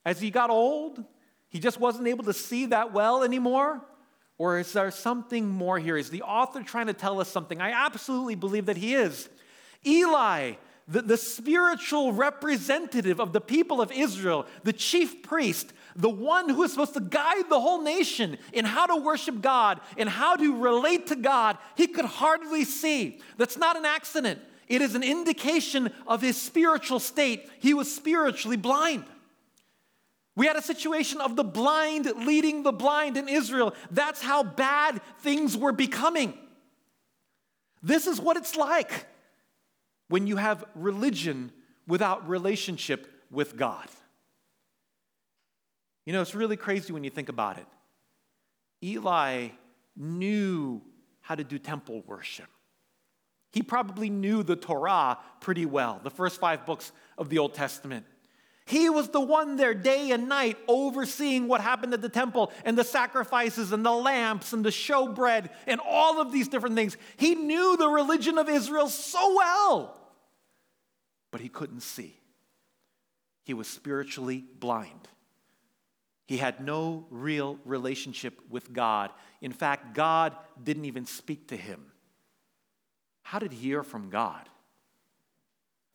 As 0.05 0.19
he 0.19 0.31
got 0.31 0.49
old, 0.49 1.03
he 1.49 1.59
just 1.59 1.79
wasn't 1.79 2.07
able 2.07 2.23
to 2.25 2.33
see 2.33 2.67
that 2.67 2.93
well 2.93 3.23
anymore? 3.23 3.81
Or 4.37 4.59
is 4.59 4.71
there 4.71 4.91
something 4.91 5.47
more 5.47 5.77
here? 5.77 5.97
Is 5.97 6.09
the 6.09 6.21
author 6.21 6.63
trying 6.63 6.87
to 6.87 6.93
tell 6.93 7.19
us 7.19 7.29
something? 7.29 7.59
I 7.59 7.71
absolutely 7.71 8.35
believe 8.35 8.67
that 8.67 8.77
he 8.77 8.93
is. 8.93 9.27
Eli 9.85 10.53
the, 10.89 11.03
the 11.03 11.17
spiritual 11.17 12.13
representative 12.13 13.21
of 13.21 13.31
the 13.31 13.39
people 13.39 13.79
of 13.79 13.91
Israel, 13.91 14.47
the 14.63 14.73
chief 14.73 15.21
priest, 15.21 15.71
the 15.99 16.09
one 16.09 16.47
who 16.47 16.63
is 16.63 16.71
supposed 16.71 16.93
to 16.93 17.01
guide 17.01 17.49
the 17.49 17.59
whole 17.59 17.81
nation 17.81 18.37
in 18.53 18.63
how 18.63 18.85
to 18.85 18.95
worship 18.95 19.41
God 19.41 19.81
and 19.97 20.07
how 20.07 20.37
to 20.37 20.61
relate 20.61 21.07
to 21.07 21.15
God, 21.17 21.57
he 21.75 21.87
could 21.87 22.05
hardly 22.05 22.63
see. 22.63 23.19
That's 23.37 23.57
not 23.57 23.75
an 23.75 23.85
accident. 23.85 24.39
It 24.69 24.81
is 24.81 24.95
an 24.95 25.03
indication 25.03 25.91
of 26.07 26.21
his 26.21 26.41
spiritual 26.41 27.01
state. 27.01 27.49
He 27.59 27.73
was 27.73 27.93
spiritually 27.93 28.55
blind. 28.55 29.03
We 30.37 30.47
had 30.47 30.55
a 30.55 30.61
situation 30.61 31.19
of 31.19 31.35
the 31.35 31.43
blind 31.43 32.09
leading 32.25 32.63
the 32.63 32.71
blind 32.71 33.17
in 33.17 33.27
Israel. 33.27 33.73
That's 33.91 34.21
how 34.21 34.41
bad 34.43 35.01
things 35.19 35.57
were 35.57 35.73
becoming. 35.73 36.33
This 37.83 38.07
is 38.07 38.21
what 38.21 38.37
it's 38.37 38.55
like 38.55 39.05
when 40.07 40.27
you 40.27 40.37
have 40.37 40.63
religion 40.75 41.51
without 41.87 42.29
relationship 42.29 43.05
with 43.29 43.57
God. 43.57 43.89
You 46.09 46.13
know, 46.13 46.23
it's 46.23 46.33
really 46.33 46.57
crazy 46.57 46.91
when 46.91 47.03
you 47.03 47.11
think 47.11 47.29
about 47.29 47.59
it. 47.59 47.67
Eli 48.83 49.49
knew 49.95 50.81
how 51.21 51.35
to 51.35 51.43
do 51.43 51.59
temple 51.59 52.01
worship. 52.07 52.47
He 53.51 53.61
probably 53.61 54.09
knew 54.09 54.41
the 54.41 54.55
Torah 54.55 55.19
pretty 55.39 55.67
well, 55.67 56.01
the 56.03 56.09
first 56.09 56.39
five 56.39 56.65
books 56.65 56.91
of 57.15 57.29
the 57.29 57.37
Old 57.37 57.53
Testament. 57.53 58.07
He 58.65 58.89
was 58.89 59.09
the 59.09 59.21
one 59.21 59.55
there 59.55 59.75
day 59.75 60.09
and 60.09 60.27
night 60.27 60.57
overseeing 60.67 61.47
what 61.47 61.61
happened 61.61 61.93
at 61.93 62.01
the 62.01 62.09
temple 62.09 62.51
and 62.65 62.75
the 62.75 62.83
sacrifices 62.83 63.71
and 63.71 63.85
the 63.85 63.91
lamps 63.91 64.51
and 64.51 64.65
the 64.65 64.71
showbread 64.71 65.51
and 65.67 65.79
all 65.79 66.19
of 66.19 66.31
these 66.31 66.47
different 66.47 66.75
things. 66.75 66.97
He 67.17 67.35
knew 67.35 67.77
the 67.77 67.87
religion 67.87 68.39
of 68.39 68.49
Israel 68.49 68.89
so 68.89 69.35
well 69.35 69.95
but 71.29 71.39
he 71.39 71.49
couldn't 71.49 71.81
see. 71.81 72.19
He 73.43 73.53
was 73.53 73.67
spiritually 73.67 74.43
blind. 74.59 75.07
He 76.29 76.37
had 76.37 76.63
no 76.63 77.07
real 77.09 77.57
relationship 77.65 78.39
with 78.51 78.71
God. 78.71 79.09
In 79.41 79.51
fact, 79.51 79.95
God 79.95 80.37
didn't 80.63 80.85
even 80.85 81.07
speak 81.07 81.47
to 81.47 81.57
him. 81.57 81.91
How 83.23 83.39
did 83.39 83.51
he 83.51 83.69
hear 83.69 83.81
from 83.81 84.11
God? 84.11 84.47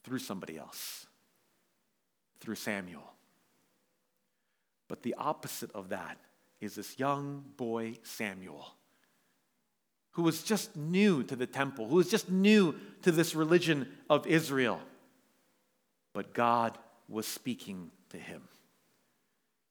Through 0.03 0.19
somebody 0.19 0.59
else, 0.59 1.07
through 2.41 2.57
Samuel. 2.57 3.15
But 4.89 5.05
the 5.05 5.15
opposite 5.15 5.71
of 5.73 5.91
that 5.91 6.19
is 6.61 6.75
this 6.75 6.99
young 6.99 7.45
boy, 7.57 7.99
Samuel, 8.03 8.75
who 10.11 10.23
was 10.23 10.43
just 10.43 10.77
new 10.77 11.23
to 11.23 11.37
the 11.37 11.47
temple, 11.47 11.87
who 11.89 11.97
was 11.97 12.11
just 12.11 12.29
new 12.29 12.75
to 13.03 13.13
this 13.13 13.37
religion 13.37 13.89
of 14.11 14.27
Israel 14.27 14.81
but 16.15 16.33
God 16.33 16.79
was 17.09 17.27
speaking 17.27 17.91
to 18.09 18.17
him. 18.17 18.43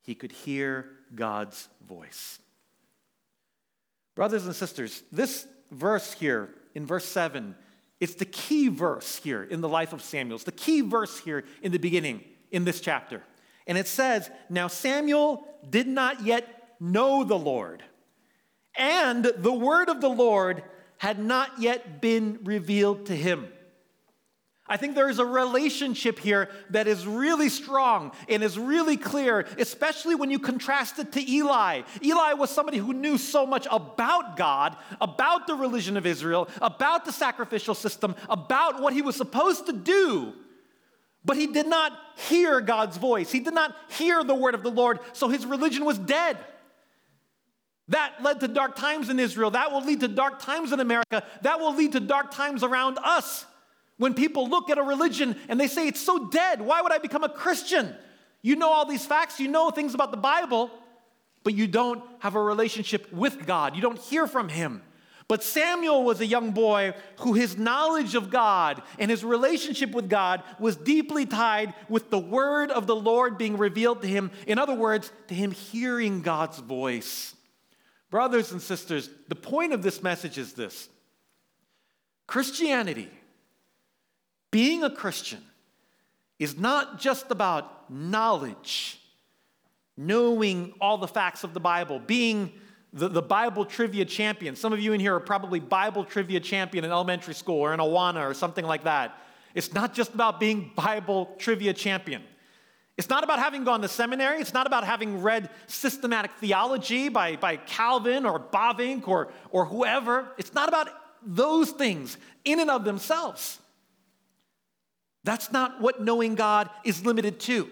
He 0.04 0.16
could 0.16 0.32
hear 0.32 0.90
God's 1.16 1.68
voice. 1.88 2.40
Brothers 4.16 4.46
and 4.46 4.56
sisters, 4.56 5.02
this 5.12 5.48
verse 5.72 6.14
here 6.14 6.54
in 6.76 6.86
verse 6.86 7.06
7, 7.06 7.56
it's 8.00 8.16
the 8.16 8.26
key 8.26 8.68
verse 8.68 9.16
here 9.18 9.44
in 9.44 9.62
the 9.62 9.70
life 9.70 9.94
of 9.94 10.02
Samuel. 10.02 10.36
It's 10.36 10.44
the 10.44 10.52
key 10.52 10.82
verse 10.82 11.20
here 11.20 11.46
in 11.62 11.72
the 11.72 11.80
beginning 11.80 12.24
in 12.52 12.66
this 12.66 12.82
chapter. 12.82 13.24
And 13.66 13.78
it 13.78 13.88
says, 13.88 14.30
Now 14.50 14.68
Samuel 14.68 15.48
did 15.68 15.88
not 15.88 16.24
yet 16.24 16.76
know 16.80 17.24
the 17.24 17.38
Lord, 17.38 17.82
and 18.78 19.24
the 19.24 19.54
word 19.54 19.88
of 19.88 20.02
the 20.02 20.10
Lord 20.10 20.64
had 20.98 21.18
not 21.18 21.60
yet 21.60 22.02
been 22.02 22.40
revealed 22.44 23.06
to 23.06 23.16
him. 23.16 23.48
I 24.74 24.78
think 24.78 24.96
there 24.96 25.08
is 25.08 25.20
a 25.20 25.26
relationship 25.26 26.18
here 26.18 26.50
that 26.72 26.88
is 26.88 27.06
really 27.06 27.48
strong 27.48 28.12
and 28.28 28.42
is 28.42 28.58
really 28.58 28.98
clear, 28.98 29.46
especially 29.60 30.16
when 30.16 30.32
you 30.32 30.40
contrast 30.40 30.98
it 30.98 31.12
to 31.12 31.32
Eli. 31.32 31.84
Eli 32.04 32.34
was 32.34 32.50
somebody 32.50 32.80
who 32.80 32.92
knew 32.92 33.20
so 33.20 33.46
much 33.46 33.68
about 33.70 34.36
God, 34.36 34.76
about 35.00 35.46
the 35.46 35.54
religion 35.54 35.96
of 35.96 36.08
Israel, 36.08 36.50
about 36.60 37.06
the 37.06 37.12
sacrificial 37.12 37.76
system, 37.76 38.16
about 38.28 38.82
what 38.82 38.94
he 38.94 39.04
was 39.04 39.16
supposed 39.16 39.68
to 39.68 39.74
do, 39.74 40.34
but 41.24 41.38
he 41.38 41.46
did 41.46 41.68
not 41.68 41.92
hear 42.28 42.60
God's 42.60 42.98
voice. 42.98 43.32
He 43.32 43.42
did 43.42 43.54
not 43.54 43.76
hear 43.90 44.24
the 44.24 44.34
word 44.34 44.56
of 44.56 44.64
the 44.64 44.72
Lord, 44.72 44.98
so 45.14 45.28
his 45.28 45.46
religion 45.46 45.86
was 45.86 46.00
dead. 46.00 46.36
That 47.90 48.24
led 48.24 48.40
to 48.40 48.48
dark 48.48 48.76
times 48.76 49.10
in 49.10 49.20
Israel. 49.20 49.52
That 49.52 49.72
will 49.72 49.86
lead 49.86 50.00
to 50.00 50.08
dark 50.08 50.40
times 50.42 50.72
in 50.72 50.80
America. 50.80 51.24
That 51.44 51.60
will 51.60 51.76
lead 51.76 51.92
to 51.92 52.00
dark 52.00 52.32
times 52.32 52.64
around 52.64 52.98
us. 52.98 53.46
When 53.98 54.14
people 54.14 54.50
look 54.50 54.70
at 54.70 54.78
a 54.78 54.84
religion 54.84 55.36
and 55.48 55.60
they 55.60 55.68
say, 55.68 55.88
it's 55.88 56.02
so 56.02 56.30
dead, 56.30 56.62
why 56.62 56.82
would 56.82 56.92
I 56.92 56.98
become 56.98 57.24
a 57.24 57.30
Christian? 57.30 57.96
You 58.42 58.56
know 58.56 58.70
all 58.70 58.86
these 58.86 59.06
facts, 59.06 59.40
you 59.40 59.48
know 59.48 59.70
things 59.70 59.94
about 59.94 60.12
the 60.12 60.18
Bible, 60.18 60.72
but 61.44 61.54
you 61.54 61.68
don't 61.68 62.04
have 62.20 62.36
a 62.36 62.42
relationship 62.42 63.12
with 63.14 63.46
God. 63.46 63.76
You 63.76 63.82
don't 63.82 64.00
hear 64.00 64.28
from 64.28 64.50
Him. 64.50 64.82
But 65.28 65.44
Samuel 65.44 66.04
was 66.04 66.20
a 66.20 66.26
young 66.26 66.52
boy 66.52 66.94
who 67.20 67.34
his 67.34 67.58
knowledge 67.58 68.14
of 68.16 68.30
God 68.30 68.82
and 69.00 69.10
his 69.10 69.24
relationship 69.24 69.92
with 69.92 70.10
God 70.10 70.44
was 70.60 70.76
deeply 70.76 71.26
tied 71.26 71.74
with 71.88 72.10
the 72.10 72.20
word 72.20 72.72
of 72.72 72.88
the 72.88 72.96
Lord 72.96 73.38
being 73.38 73.58
revealed 73.58 74.02
to 74.02 74.08
him. 74.08 74.32
In 74.48 74.60
other 74.60 74.74
words, 74.74 75.12
to 75.30 75.34
him 75.34 75.52
hearing 75.52 76.22
God's 76.22 76.60
voice. 76.60 77.36
Brothers 78.10 78.52
and 78.52 78.62
sisters, 78.62 79.10
the 79.28 79.36
point 79.36 79.74
of 79.74 79.82
this 79.82 80.04
message 80.04 80.38
is 80.38 80.54
this 80.54 80.90
Christianity 82.28 83.10
being 84.54 84.84
a 84.84 84.90
Christian 84.90 85.42
is 86.38 86.60
not 86.60 87.00
just 87.00 87.32
about 87.32 87.90
knowledge, 87.92 89.00
knowing 89.98 90.76
all 90.80 91.00
the 91.00 91.08
facts 91.08 91.44
of 91.44 91.56
the 91.56 91.60
Bible, 91.60 91.98
being 91.98 92.52
the, 92.94 93.08
the 93.08 93.22
Bible 93.22 93.66
trivia 93.66 94.06
champion. 94.06 94.56
Some 94.56 94.72
of 94.72 94.80
you 94.80 94.94
in 94.94 95.00
here 95.00 95.16
are 95.16 95.20
probably 95.20 95.60
Bible 95.60 96.06
trivia 96.06 96.40
champion 96.40 96.86
in 96.86 96.92
elementary 96.92 97.34
school 97.34 97.58
or 97.62 97.74
in 97.74 97.80
Awana 97.80 98.30
or 98.30 98.36
something 98.36 98.64
like 98.64 98.84
that. 98.84 99.18
It's 99.56 99.74
not 99.74 99.96
just 99.96 100.14
about 100.14 100.40
being 100.40 100.72
Bible 100.76 101.34
trivia 101.40 101.74
champion. 101.74 102.22
It's 102.96 103.10
not 103.10 103.24
about 103.24 103.40
having 103.40 103.64
gone 103.64 103.82
to 103.82 103.88
seminary. 103.88 104.40
It's 104.40 104.54
not 104.54 104.68
about 104.68 104.84
having 104.84 105.24
read 105.24 105.50
systematic 105.66 106.30
theology 106.34 107.10
by, 107.10 107.38
by 107.38 107.56
Calvin 107.58 108.24
or 108.28 108.40
Bavinck 108.40 109.08
or, 109.08 109.30
or 109.50 109.66
whoever. 109.66 110.28
It's 110.38 110.54
not 110.54 110.70
about 110.70 110.90
those 111.26 111.72
things 111.72 112.18
in 112.46 112.60
and 112.60 112.70
of 112.70 112.84
themselves. 112.84 113.58
That's 115.24 115.52
not 115.52 115.80
what 115.80 116.02
knowing 116.02 116.36
God 116.36 116.70
is 116.84 117.06
limited 117.06 117.40
to. 117.42 117.70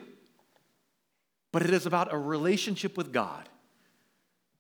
But 1.52 1.64
it 1.64 1.72
is 1.72 1.86
about 1.86 2.14
a 2.14 2.18
relationship 2.18 2.96
with 2.96 3.12
God 3.12 3.50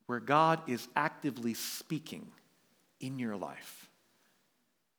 where 0.07 0.19
God 0.19 0.61
is 0.67 0.87
actively 0.95 1.53
speaking 1.53 2.27
in 2.99 3.17
your 3.17 3.37
life, 3.37 3.89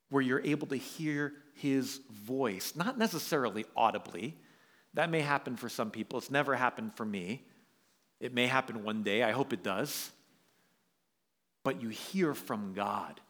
where 0.08 0.22
you're 0.22 0.40
able 0.40 0.66
to 0.68 0.76
hear 0.76 1.34
his 1.54 2.00
voice, 2.10 2.72
not 2.74 2.96
necessarily 2.96 3.66
audibly. 3.76 4.38
That 4.94 5.10
may 5.10 5.20
happen 5.20 5.56
for 5.56 5.68
some 5.68 5.90
people. 5.90 6.18
It's 6.18 6.30
never 6.30 6.56
happened 6.56 6.94
for 6.94 7.04
me. 7.04 7.44
It 8.20 8.32
may 8.32 8.46
happen 8.46 8.84
one 8.84 9.02
day. 9.02 9.22
I 9.22 9.32
hope 9.32 9.52
it 9.52 9.62
does. 9.62 10.10
But 11.62 11.82
you 11.82 11.90
hear 11.90 12.34
from 12.34 12.72
God 12.72 13.20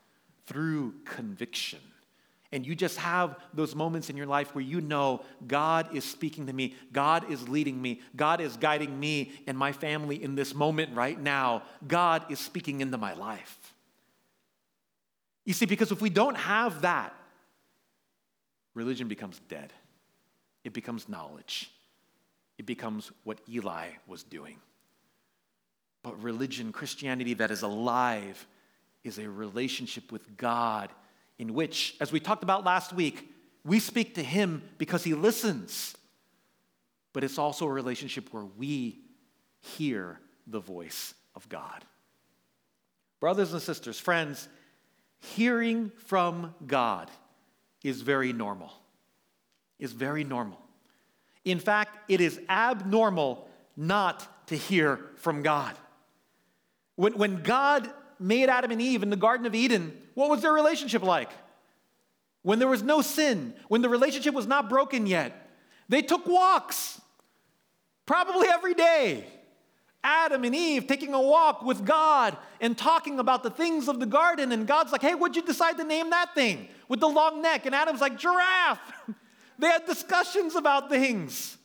through 0.46 0.94
conviction 1.04 1.80
and 2.52 2.66
you 2.66 2.74
just 2.74 2.98
have 2.98 3.36
those 3.54 3.74
moments 3.74 4.10
in 4.10 4.16
your 4.16 4.26
life 4.26 4.54
where 4.54 4.62
you 4.62 4.80
know 4.80 5.24
God 5.46 5.96
is 5.96 6.04
speaking 6.04 6.46
to 6.46 6.52
me, 6.52 6.74
God 6.92 7.30
is 7.30 7.48
leading 7.48 7.80
me, 7.80 8.02
God 8.14 8.40
is 8.40 8.56
guiding 8.56 8.98
me 9.00 9.32
and 9.46 9.56
my 9.56 9.72
family 9.72 10.22
in 10.22 10.34
this 10.34 10.54
moment 10.54 10.94
right 10.94 11.18
now, 11.18 11.62
God 11.88 12.30
is 12.30 12.38
speaking 12.38 12.80
into 12.80 12.98
my 12.98 13.14
life. 13.14 13.74
You 15.44 15.54
see, 15.54 15.66
because 15.66 15.90
if 15.90 16.00
we 16.00 16.10
don't 16.10 16.36
have 16.36 16.82
that, 16.82 17.14
religion 18.74 19.08
becomes 19.08 19.40
dead. 19.48 19.72
It 20.62 20.72
becomes 20.72 21.08
knowledge. 21.08 21.70
It 22.58 22.66
becomes 22.66 23.10
what 23.24 23.40
Eli 23.50 23.88
was 24.06 24.22
doing. 24.22 24.58
But 26.02 26.22
religion, 26.22 26.70
Christianity 26.70 27.34
that 27.34 27.50
is 27.50 27.62
alive, 27.62 28.46
is 29.02 29.18
a 29.18 29.28
relationship 29.28 30.12
with 30.12 30.36
God 30.36 30.90
in 31.42 31.54
which, 31.54 31.96
as 31.98 32.12
we 32.12 32.20
talked 32.20 32.44
about 32.44 32.64
last 32.64 32.92
week, 32.92 33.28
we 33.64 33.80
speak 33.80 34.14
to 34.14 34.22
Him 34.22 34.62
because 34.78 35.02
He 35.02 35.12
listens. 35.12 35.96
But 37.12 37.24
it's 37.24 37.36
also 37.36 37.66
a 37.66 37.72
relationship 37.72 38.32
where 38.32 38.44
we 38.44 39.00
hear 39.58 40.20
the 40.46 40.60
voice 40.60 41.14
of 41.34 41.48
God. 41.48 41.84
Brothers 43.18 43.52
and 43.52 43.60
sisters, 43.60 43.98
friends, 43.98 44.48
hearing 45.18 45.90
from 46.06 46.54
God 46.64 47.10
is 47.82 48.02
very 48.02 48.32
normal. 48.32 48.72
Is 49.80 49.90
very 49.90 50.22
normal. 50.22 50.60
In 51.44 51.58
fact, 51.58 52.08
it 52.08 52.20
is 52.20 52.40
abnormal 52.48 53.48
not 53.76 54.46
to 54.46 54.54
hear 54.56 55.00
from 55.16 55.42
God. 55.42 55.74
When, 56.94 57.14
when 57.14 57.42
God 57.42 57.92
made 58.22 58.48
Adam 58.48 58.70
and 58.70 58.80
Eve 58.80 59.02
in 59.02 59.10
the 59.10 59.16
Garden 59.16 59.46
of 59.46 59.54
Eden, 59.54 59.96
what 60.14 60.30
was 60.30 60.42
their 60.42 60.52
relationship 60.52 61.02
like? 61.02 61.30
When 62.42 62.58
there 62.58 62.68
was 62.68 62.82
no 62.82 63.02
sin, 63.02 63.54
when 63.68 63.82
the 63.82 63.88
relationship 63.88 64.34
was 64.34 64.46
not 64.46 64.68
broken 64.68 65.06
yet, 65.06 65.50
they 65.88 66.02
took 66.02 66.26
walks, 66.26 67.00
probably 68.06 68.48
every 68.48 68.74
day. 68.74 69.24
Adam 70.04 70.42
and 70.44 70.54
Eve 70.54 70.86
taking 70.86 71.14
a 71.14 71.20
walk 71.20 71.62
with 71.62 71.84
God 71.84 72.36
and 72.60 72.76
talking 72.76 73.20
about 73.20 73.42
the 73.42 73.50
things 73.50 73.86
of 73.86 74.00
the 74.00 74.06
garden. 74.06 74.50
And 74.50 74.66
God's 74.66 74.90
like, 74.90 75.02
hey, 75.02 75.14
what'd 75.14 75.36
you 75.36 75.42
decide 75.42 75.76
to 75.76 75.84
name 75.84 76.10
that 76.10 76.34
thing 76.34 76.68
with 76.88 76.98
the 76.98 77.08
long 77.08 77.40
neck? 77.40 77.66
And 77.66 77.74
Adam's 77.74 78.00
like, 78.00 78.18
giraffe. 78.18 78.80
they 79.58 79.68
had 79.68 79.86
discussions 79.86 80.56
about 80.56 80.88
things. 80.88 81.56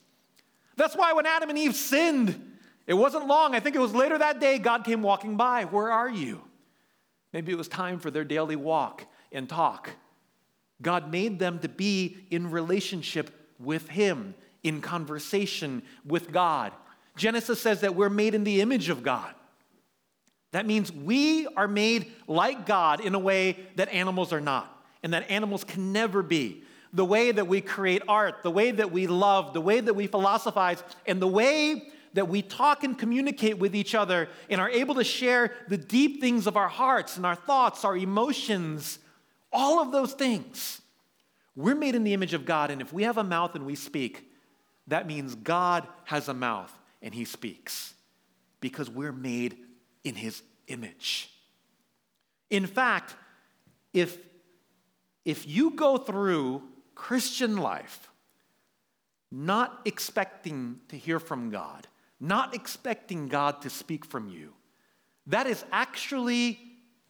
That's 0.76 0.96
why 0.96 1.14
when 1.14 1.26
Adam 1.26 1.50
and 1.50 1.58
Eve 1.58 1.76
sinned, 1.76 2.58
it 2.86 2.94
wasn't 2.94 3.28
long. 3.28 3.56
I 3.56 3.60
think 3.60 3.76
it 3.76 3.80
was 3.80 3.96
later 3.96 4.18
that 4.20 4.40
day, 4.40 4.60
God 4.60 4.84
came 4.84 5.02
walking 5.02 5.36
by. 5.36 5.66
Where 5.66 5.92
are 5.92 6.10
you? 6.10 6.42
Maybe 7.38 7.52
it 7.52 7.56
was 7.56 7.68
time 7.68 8.00
for 8.00 8.10
their 8.10 8.24
daily 8.24 8.56
walk 8.56 9.06
and 9.32 9.48
talk. 9.48 9.92
God 10.82 11.12
made 11.12 11.38
them 11.38 11.60
to 11.60 11.70
be 11.70 12.18
in 12.32 12.50
relationship 12.50 13.30
with 13.60 13.90
Him, 13.90 14.34
in 14.64 14.82
conversation 14.82 15.84
with 16.04 16.32
God. 16.32 16.72
Genesis 17.16 17.62
says 17.62 17.82
that 17.82 17.94
we're 17.94 18.10
made 18.10 18.34
in 18.34 18.44
the 18.44 18.60
image 18.60 18.90
of 18.90 19.04
God. 19.04 19.36
That 20.52 20.66
means 20.66 20.92
we 20.92 21.46
are 21.56 21.68
made 21.68 22.12
like 22.28 22.66
God 22.66 23.02
in 23.02 23.14
a 23.14 23.20
way 23.20 23.60
that 23.76 23.90
animals 23.90 24.34
are 24.34 24.42
not, 24.42 24.76
and 25.04 25.14
that 25.14 25.30
animals 25.30 25.64
can 25.64 25.94
never 25.94 26.24
be. 26.24 26.64
The 26.92 27.06
way 27.06 27.32
that 27.32 27.46
we 27.46 27.62
create 27.62 28.02
art, 28.08 28.42
the 28.42 28.50
way 28.50 28.72
that 28.72 28.92
we 28.92 29.06
love, 29.06 29.54
the 29.54 29.62
way 29.62 29.80
that 29.80 29.94
we 29.94 30.08
philosophize, 30.08 30.82
and 31.06 31.22
the 31.22 31.28
way 31.28 31.88
that 32.18 32.28
we 32.28 32.42
talk 32.42 32.84
and 32.84 32.98
communicate 32.98 33.60
with 33.60 33.76
each 33.76 33.94
other 33.94 34.28
and 34.50 34.60
are 34.60 34.72
able 34.72 34.96
to 34.96 35.04
share 35.04 35.54
the 35.68 35.78
deep 35.78 36.20
things 36.20 36.48
of 36.48 36.58
our 36.58 36.68
hearts 36.68 37.16
and 37.16 37.28
our 37.28 37.36
thoughts, 37.36 37.86
our 37.86 37.96
emotions, 37.96 38.98
all 39.54 39.80
of 39.80 39.92
those 39.92 40.14
things. 40.14 40.82
We're 41.56 41.76
made 41.76 41.94
in 41.94 42.04
the 42.04 42.16
image 42.16 42.34
of 42.34 42.44
God, 42.44 42.72
and 42.72 42.82
if 42.82 42.92
we 42.92 43.04
have 43.04 43.20
a 43.20 43.24
mouth 43.24 43.54
and 43.54 43.68
we 43.68 43.76
speak, 43.76 44.32
that 44.88 45.06
means 45.06 45.36
God 45.36 45.88
has 46.06 46.28
a 46.28 46.34
mouth 46.34 46.76
and 47.04 47.14
he 47.14 47.24
speaks 47.24 47.94
because 48.62 48.90
we're 48.90 49.12
made 49.12 49.56
in 50.04 50.16
his 50.16 50.42
image. 50.68 51.30
In 52.50 52.66
fact, 52.66 53.16
if, 53.94 54.18
if 55.24 55.48
you 55.48 55.70
go 55.70 55.98
through 55.98 56.64
Christian 56.96 57.58
life 57.58 58.10
not 59.32 59.82
expecting 59.86 60.80
to 60.88 60.98
hear 60.98 61.20
from 61.20 61.52
God, 61.52 61.86
not 62.20 62.56
expecting 62.56 63.28
God 63.28 63.62
to 63.62 63.70
speak 63.70 64.06
from 64.06 64.30
you, 64.30 64.54
that 65.28 65.48
is 65.48 65.64
actually 65.72 66.60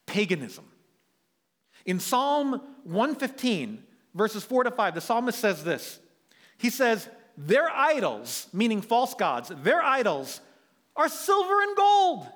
paganism. 0.06 0.66
In 1.86 2.00
Psalm 2.00 2.62
115, 2.84 3.84
verses 4.14 4.44
4 4.44 4.66
to 4.66 4.72
5, 4.72 4.96
the 4.96 5.02
psalmist 5.02 5.40
says 5.40 5.64
this 5.64 6.00
He 6.58 6.70
says, 6.70 7.08
Their 7.38 7.70
idols, 7.70 8.48
meaning 8.52 8.82
false 8.82 9.14
gods, 9.14 9.52
their 9.64 9.82
idols 9.82 10.42
are 10.96 11.08
silver 11.08 11.62
and 11.62 11.78
gold, 11.78 12.28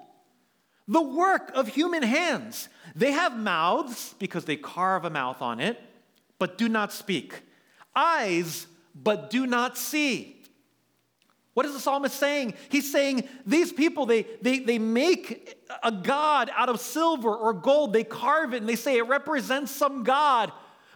the 0.87 1.01
work 1.01 1.51
of 1.55 1.67
human 1.67 2.03
hands. 2.03 2.69
They 2.95 3.11
have 3.11 3.37
mouths 3.37 4.15
because 4.19 4.45
they 4.45 4.57
carve 4.57 5.05
a 5.05 5.09
mouth 5.09 5.41
on 5.41 5.59
it, 5.59 5.79
but 6.39 6.57
do 6.57 6.69
not 6.69 6.93
speak, 6.93 7.41
eyes, 7.95 8.67
but 8.93 9.29
do 9.29 9.47
not 9.47 9.77
see. 9.77 10.40
What 11.53 11.65
is 11.65 11.73
the 11.73 11.79
psalmist 11.79 12.15
saying? 12.15 12.53
He's 12.69 12.91
saying 12.91 13.27
these 13.45 13.73
people, 13.73 14.05
they, 14.05 14.25
they, 14.41 14.59
they 14.59 14.79
make 14.79 15.57
a 15.83 15.91
God 15.91 16.49
out 16.55 16.69
of 16.69 16.79
silver 16.79 17.35
or 17.35 17.53
gold. 17.53 17.91
They 17.91 18.05
carve 18.05 18.53
it 18.53 18.57
and 18.57 18.69
they 18.69 18.77
say 18.77 18.97
it 18.97 19.07
represents 19.07 19.71
some 19.71 20.03
God. 20.03 20.51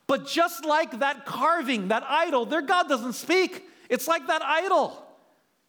But 0.08 0.28
just 0.28 0.64
like 0.64 1.00
that 1.00 1.26
carving, 1.26 1.90
that 1.90 2.04
idol, 2.08 2.46
their 2.46 2.62
God 2.62 2.88
doesn't 2.88 3.14
speak. 3.14 3.68
It's 3.90 4.08
like 4.08 4.28
that 4.28 4.44
idol. 4.44 5.02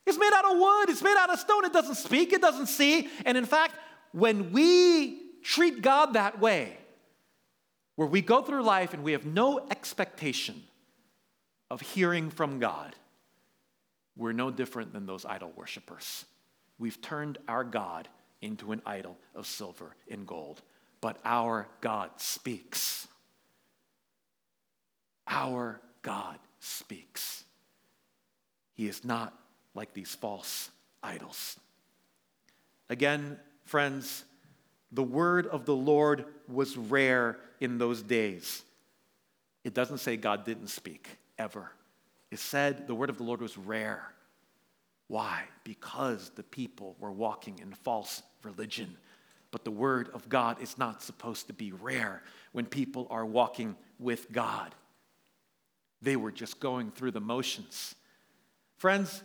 It's 0.07 0.19
made 0.19 0.31
out 0.33 0.53
of 0.53 0.59
wood, 0.59 0.89
it's 0.89 1.03
made 1.03 1.17
out 1.19 1.31
of 1.31 1.41
stone. 1.41 1.65
It 1.65 1.73
doesn't 1.73 1.97
speak, 1.97 2.33
it 2.33 2.41
doesn't 2.41 2.69
see. 2.69 3.09
And 3.25 3.37
in 3.37 3.45
fact, 3.45 3.75
when 4.13 4.53
we 4.53 5.21
treat 5.43 5.83
God 5.83 6.13
that 6.13 6.39
way, 6.39 6.77
where 7.97 8.07
we 8.07 8.21
go 8.21 8.43
through 8.43 8.63
life 8.63 8.95
and 8.95 9.03
we 9.03 9.13
have 9.13 9.27
no 9.27 9.67
expectation 9.71 10.63
of 11.71 11.81
hearing 11.81 12.31
from 12.31 12.61
God, 12.61 12.95
we're 14.17 14.33
no 14.33 14.51
different 14.51 14.93
than 14.93 15.07
those 15.07 15.25
idol 15.25 15.53
worshippers. 15.57 16.25
We've 16.79 17.01
turned 17.01 17.39
our 17.49 17.65
God 17.65 18.09
into 18.41 18.73
an 18.73 18.83
idol 18.87 19.17
of 19.35 19.47
silver 19.47 19.95
and 20.11 20.27
gold, 20.27 20.63
but 21.01 21.19
our 21.25 21.69
God 21.81 22.11
speaks. 22.17 23.07
Our 25.27 25.81
God 26.03 26.39
speaks. 26.61 27.45
He 28.75 28.89
is 28.89 29.05
not 29.05 29.35
like 29.75 29.93
these 29.93 30.15
false 30.15 30.71
idols. 31.03 31.59
Again, 32.89 33.39
friends, 33.65 34.25
the 34.93 35.03
word 35.03 35.47
of 35.47 35.65
the 35.65 35.75
Lord 35.75 36.27
was 36.49 36.77
rare 36.77 37.39
in 37.61 37.79
those 37.79 38.03
days. 38.03 38.63
It 39.65 39.75
doesn't 39.75 39.99
say 39.99 40.17
God 40.17 40.45
didn't 40.45 40.69
speak 40.69 41.19
ever. 41.39 41.73
It 42.31 42.39
said 42.39 42.87
the 42.87 42.95
word 42.95 43.11
of 43.11 43.19
the 43.19 43.23
Lord 43.23 43.41
was 43.41 43.57
rare. 43.57 44.13
Why? 45.09 45.45
Because 45.65 46.31
the 46.31 46.43
people 46.43 46.97
were 46.99 47.13
walking 47.13 47.59
in 47.61 47.73
false 47.73 48.23
religion. 48.43 48.97
But 49.53 49.65
the 49.65 49.71
word 49.71 50.11
of 50.13 50.29
God 50.29 50.61
is 50.61 50.77
not 50.77 51.03
supposed 51.03 51.47
to 51.47 51.53
be 51.53 51.73
rare 51.73 52.23
when 52.53 52.67
people 52.67 53.07
are 53.11 53.25
walking 53.25 53.77
with 53.99 54.33
God. 54.33 54.75
They 56.03 56.17
were 56.17 56.33
just 56.33 56.61
going 56.61 56.91
through 56.91 57.13
the 57.13 57.21
motions. 57.21 57.95
Friends, 58.77 59.23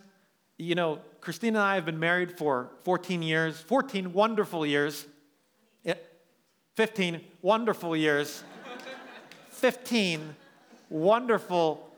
you 0.56 0.74
know, 0.74 1.00
Christine 1.20 1.56
and 1.56 1.58
I 1.58 1.74
have 1.74 1.84
been 1.84 1.98
married 1.98 2.38
for 2.38 2.70
14 2.84 3.22
years, 3.22 3.60
14 3.60 4.12
wonderful 4.12 4.64
years. 4.64 5.06
15 6.74 7.20
wonderful 7.42 7.94
years. 7.94 8.42
15 9.50 10.34
wonderful 10.88 11.91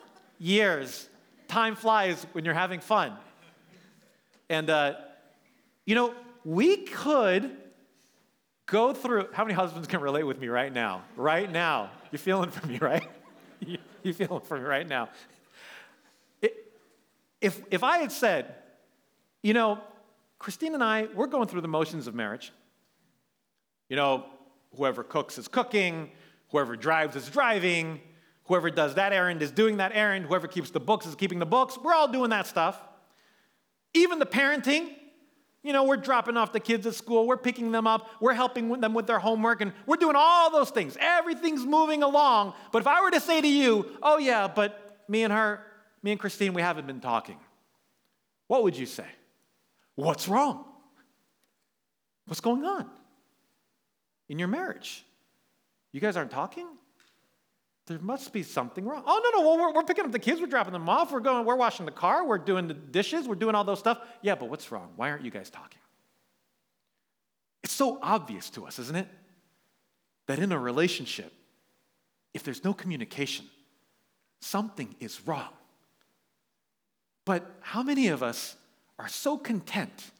years. 0.45 1.09
Time 1.49 1.75
flies 1.75 2.27
when 2.33 2.45
you're 2.45 2.55
having 2.55 2.81
fun. 2.81 3.15
And, 4.51 4.69
uh, 4.69 4.95
you 5.87 5.95
know, 5.95 6.15
we 6.45 6.77
could 6.77 7.57
go 8.67 8.93
through. 8.93 9.29
How 9.33 9.45
many 9.45 9.55
husbands 9.55 9.89
can 9.89 10.01
relate 10.01 10.25
with 10.25 10.39
me 10.39 10.49
right 10.49 10.73
now? 10.73 11.03
Right 11.17 11.51
now. 11.51 11.91
You're 12.13 12.19
feeling 12.19 12.51
for 12.51 12.67
me, 12.67 12.79
right? 12.81 13.09
You're 14.03 14.15
feeling 14.15 14.43
for 14.43 14.59
me 14.59 14.65
right 14.65 14.87
now. 14.87 15.09
If, 17.41 17.61
if 17.71 17.83
I 17.83 17.99
had 17.99 18.13
said, 18.13 18.55
you 19.43 19.55
know, 19.55 19.79
Christine 20.39 20.75
and 20.75 20.85
I, 20.85 21.09
we're 21.15 21.27
going 21.27 21.49
through 21.49 21.63
the 21.63 21.69
motions 21.69 22.07
of 22.07 22.15
marriage. 22.15 22.53
You 23.89 23.97
know, 23.97 24.27
whoever 24.77 25.03
cooks 25.03 25.39
is 25.39 25.49
cooking, 25.49 26.11
whoever 26.51 26.77
drives 26.77 27.17
is 27.17 27.29
driving, 27.29 28.01
Whoever 28.45 28.71
does 28.71 28.95
that 28.97 29.13
errand 29.13 29.43
is 29.43 29.51
doing 29.51 29.79
that 29.79 29.93
errand. 29.95 30.27
Whoever 30.27 30.47
keeps 30.47 30.71
the 30.71 30.81
books 30.81 31.07
is 31.07 31.15
keeping 31.15 31.39
the 31.39 31.47
books. 31.47 31.79
We're 31.83 31.95
all 31.95 32.09
doing 32.09 32.31
that 32.31 32.47
stuff. 32.47 32.79
Even 33.95 34.19
the 34.19 34.27
parenting, 34.27 34.91
You 35.65 35.73
know, 35.73 35.85
we're 35.85 35.97
dropping 35.97 36.37
off 36.37 36.53
the 36.53 36.61
kids 36.61 36.87
at 36.87 36.95
school, 36.95 37.27
we're 37.27 37.39
picking 37.39 37.73
them 37.73 37.87
up, 37.87 38.11
we're 38.21 38.35
helping 38.35 38.69
them 38.81 38.93
with 38.93 39.07
their 39.07 39.19
homework, 39.19 39.63
and 39.63 39.73
we're 39.87 39.97
doing 39.97 40.15
all 40.15 40.51
those 40.51 40.69
things. 40.69 40.95
Everything's 41.01 41.65
moving 41.65 42.03
along. 42.03 42.53
But 42.71 42.83
if 42.83 42.87
I 42.87 43.01
were 43.01 43.11
to 43.11 43.21
say 43.21 43.41
to 43.41 43.49
you, 43.49 43.87
oh, 44.03 44.19
yeah, 44.19 44.47
but 44.47 44.99
me 45.09 45.23
and 45.23 45.33
her, 45.33 45.65
me 46.03 46.11
and 46.11 46.21
Christine, 46.21 46.53
we 46.53 46.61
haven't 46.61 46.87
been 46.87 47.01
talking, 47.01 47.39
what 48.47 48.63
would 48.63 48.77
you 48.77 48.85
say? 48.85 49.07
What's 49.95 50.29
wrong? 50.29 50.67
What's 52.27 52.43
going 52.43 52.67
on 52.67 52.91
in 54.29 54.39
your 54.39 54.49
marriage? 54.49 55.03
You 55.93 56.01
guys 56.01 56.15
aren't 56.19 56.31
talking? 56.31 56.67
There 57.87 57.99
must 57.99 58.33
be 58.33 58.43
something 58.43 58.87
wrong. 58.87 59.03
Oh, 59.07 59.21
no, 59.23 59.39
no, 59.39 59.47
well, 59.47 59.59
we're, 59.59 59.75
we're 59.75 59.83
picking 59.83 60.07
up 60.07 60.13
the 60.13 60.19
kids, 60.19 60.41
we're 60.41 60.47
dropping 60.47 60.73
them 60.73 60.89
off, 60.89 61.13
we're 61.13 61.21
going, 61.21 61.45
we're 61.45 61.57
washing 61.57 61.85
the 61.85 61.93
car, 61.93 62.27
we're 62.27 62.39
doing 62.39 62.67
the 62.67 62.75
dishes, 62.75 63.29
we're 63.29 63.35
doing 63.35 63.55
all 63.55 63.65
those 63.65 63.79
stuff. 63.79 63.99
Yeah, 64.23 64.37
but 64.37 64.49
what's 64.49 64.73
wrong? 64.73 64.91
Why 64.97 65.11
aren't 65.11 65.25
you 65.25 65.31
guys 65.31 65.51
talking? 65.51 65.79
It's 67.63 67.75
so 67.75 67.99
obvious 68.03 68.49
to 68.51 68.67
us, 68.67 68.79
isn't 68.79 68.97
it? 68.97 69.09
That 70.27 70.39
in 70.39 70.53
a 70.53 70.59
relationship, 70.59 71.33
if 72.33 72.43
there's 72.43 72.65
no 72.65 72.73
communication, 72.73 73.47
something 74.41 74.95
is 74.99 75.27
wrong. 75.27 75.53
But 77.27 77.51
how 77.61 77.83
many 77.83 78.09
of 78.09 78.23
us 78.23 78.57
are 78.99 79.09
so 79.09 79.37
content 79.37 80.11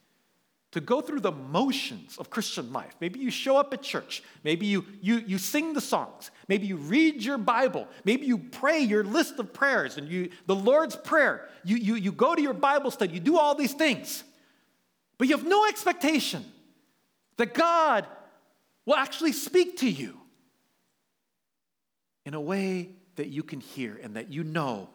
to 0.75 0.81
go 0.81 1.01
through 1.01 1.21
the 1.21 1.31
motions 1.31 2.19
of 2.19 2.31
Christian 2.31 2.73
life. 2.73 2.97
Maybe 3.01 3.21
you 3.21 3.31
show 3.31 3.57
up 3.57 3.73
at 3.73 3.81
church. 3.81 4.25
Maybe 4.43 4.67
you, 4.67 4.85
you, 5.01 5.23
you 5.25 5.39
sing 5.39 5.73
the 5.73 5.81
songs. 5.81 6.33
Maybe 6.49 6.67
you 6.67 6.75
read 6.75 7.23
your 7.23 7.39
Bible. 7.39 7.87
Maybe 8.05 8.27
you 8.27 8.39
pray 8.39 8.81
your 8.81 9.05
list 9.05 9.39
of 9.39 9.53
prayers 9.53 9.99
and 9.99 10.09
you, 10.09 10.31
the 10.47 10.55
Lord's 10.57 10.97
Prayer. 10.97 11.49
You, 11.63 11.77
you, 11.77 11.95
you 11.95 12.11
go 12.11 12.35
to 12.35 12.43
your 12.43 12.55
Bible 12.55 12.91
study. 12.91 13.15
You 13.15 13.21
do 13.21 13.39
all 13.39 13.55
these 13.55 13.73
things. 13.73 14.25
But 15.17 15.29
you 15.29 15.37
have 15.37 15.47
no 15.47 15.65
expectation 15.69 16.45
that 17.37 17.55
God 17.55 18.05
will 18.85 18.97
actually 18.97 19.31
speak 19.31 19.79
to 19.79 19.89
you 19.89 20.19
in 22.27 22.35
a 22.35 22.41
way 22.41 22.89
that 23.15 23.29
you 23.29 23.45
can 23.45 23.61
hear 23.61 24.01
and 24.03 24.17
that 24.17 24.33
you 24.33 24.43
know 24.43 24.91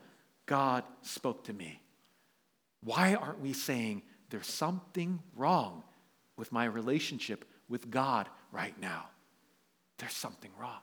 God 0.45 0.83
spoke 1.03 1.45
to 1.45 1.53
me. 1.53 1.81
Why 2.83 3.15
aren't 3.15 3.39
we 3.39 3.53
saying, 3.53 4.01
there's 4.29 4.47
something 4.47 5.19
wrong 5.35 5.83
with 6.37 6.51
my 6.51 6.65
relationship 6.65 7.45
with 7.67 7.89
God 7.89 8.27
right 8.51 8.79
now. 8.79 9.05
There's 9.97 10.13
something 10.13 10.51
wrong. 10.59 10.79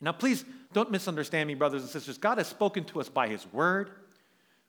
Now, 0.00 0.12
please 0.12 0.44
don't 0.72 0.90
misunderstand 0.90 1.48
me, 1.48 1.54
brothers 1.54 1.82
and 1.82 1.90
sisters. 1.90 2.18
God 2.18 2.38
has 2.38 2.46
spoken 2.46 2.84
to 2.84 3.00
us 3.00 3.08
by 3.08 3.28
His 3.28 3.46
Word. 3.52 3.90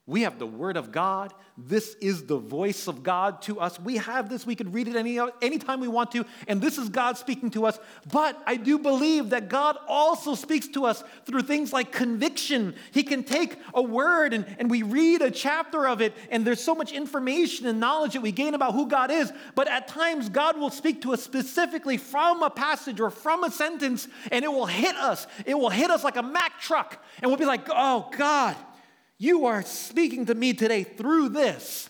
We 0.09 0.23
have 0.23 0.39
the 0.39 0.47
Word 0.47 0.75
of 0.75 0.91
God. 0.91 1.35
This 1.55 1.95
is 2.01 2.25
the 2.25 2.39
voice 2.39 2.87
of 2.87 3.03
God 3.03 3.43
to 3.43 3.59
us. 3.59 3.79
We 3.79 3.97
have 3.97 4.27
this. 4.27 4.43
We 4.43 4.55
can 4.55 4.71
read 4.71 4.87
it 4.87 4.95
any 4.95 5.19
anytime 5.39 5.79
we 5.79 5.87
want 5.87 6.11
to, 6.13 6.25
and 6.47 6.59
this 6.59 6.79
is 6.79 6.89
God 6.89 7.15
speaking 7.19 7.51
to 7.51 7.67
us. 7.67 7.77
But 8.11 8.41
I 8.47 8.55
do 8.55 8.79
believe 8.79 9.29
that 9.29 9.49
God 9.49 9.77
also 9.87 10.33
speaks 10.33 10.67
to 10.69 10.85
us 10.85 11.03
through 11.27 11.43
things 11.43 11.71
like 11.71 11.91
conviction. 11.91 12.73
He 12.91 13.03
can 13.03 13.23
take 13.23 13.59
a 13.75 13.83
word 13.83 14.33
and, 14.33 14.47
and 14.57 14.67
we 14.67 14.81
read 14.81 15.21
a 15.21 15.29
chapter 15.29 15.87
of 15.87 16.01
it, 16.01 16.15
and 16.31 16.43
there's 16.43 16.63
so 16.63 16.73
much 16.73 16.91
information 16.91 17.67
and 17.67 17.79
knowledge 17.79 18.13
that 18.13 18.21
we 18.21 18.31
gain 18.31 18.55
about 18.55 18.73
who 18.73 18.87
God 18.87 19.11
is. 19.11 19.31
But 19.53 19.67
at 19.67 19.87
times, 19.87 20.29
God 20.29 20.57
will 20.57 20.71
speak 20.71 21.03
to 21.03 21.13
us 21.13 21.21
specifically 21.21 21.97
from 21.97 22.41
a 22.41 22.49
passage 22.49 22.99
or 22.99 23.11
from 23.11 23.43
a 23.43 23.51
sentence, 23.51 24.07
and 24.31 24.43
it 24.43 24.51
will 24.51 24.65
hit 24.65 24.95
us. 24.95 25.27
It 25.45 25.53
will 25.53 25.69
hit 25.69 25.91
us 25.91 26.03
like 26.03 26.15
a 26.15 26.23
Mack 26.23 26.59
truck, 26.59 26.97
and 27.21 27.29
we'll 27.29 27.37
be 27.37 27.45
like, 27.45 27.67
oh, 27.69 28.09
God. 28.17 28.55
You 29.19 29.45
are 29.45 29.61
speaking 29.61 30.25
to 30.27 30.33
me 30.33 30.53
today 30.53 30.83
through 30.83 31.29
this. 31.29 31.89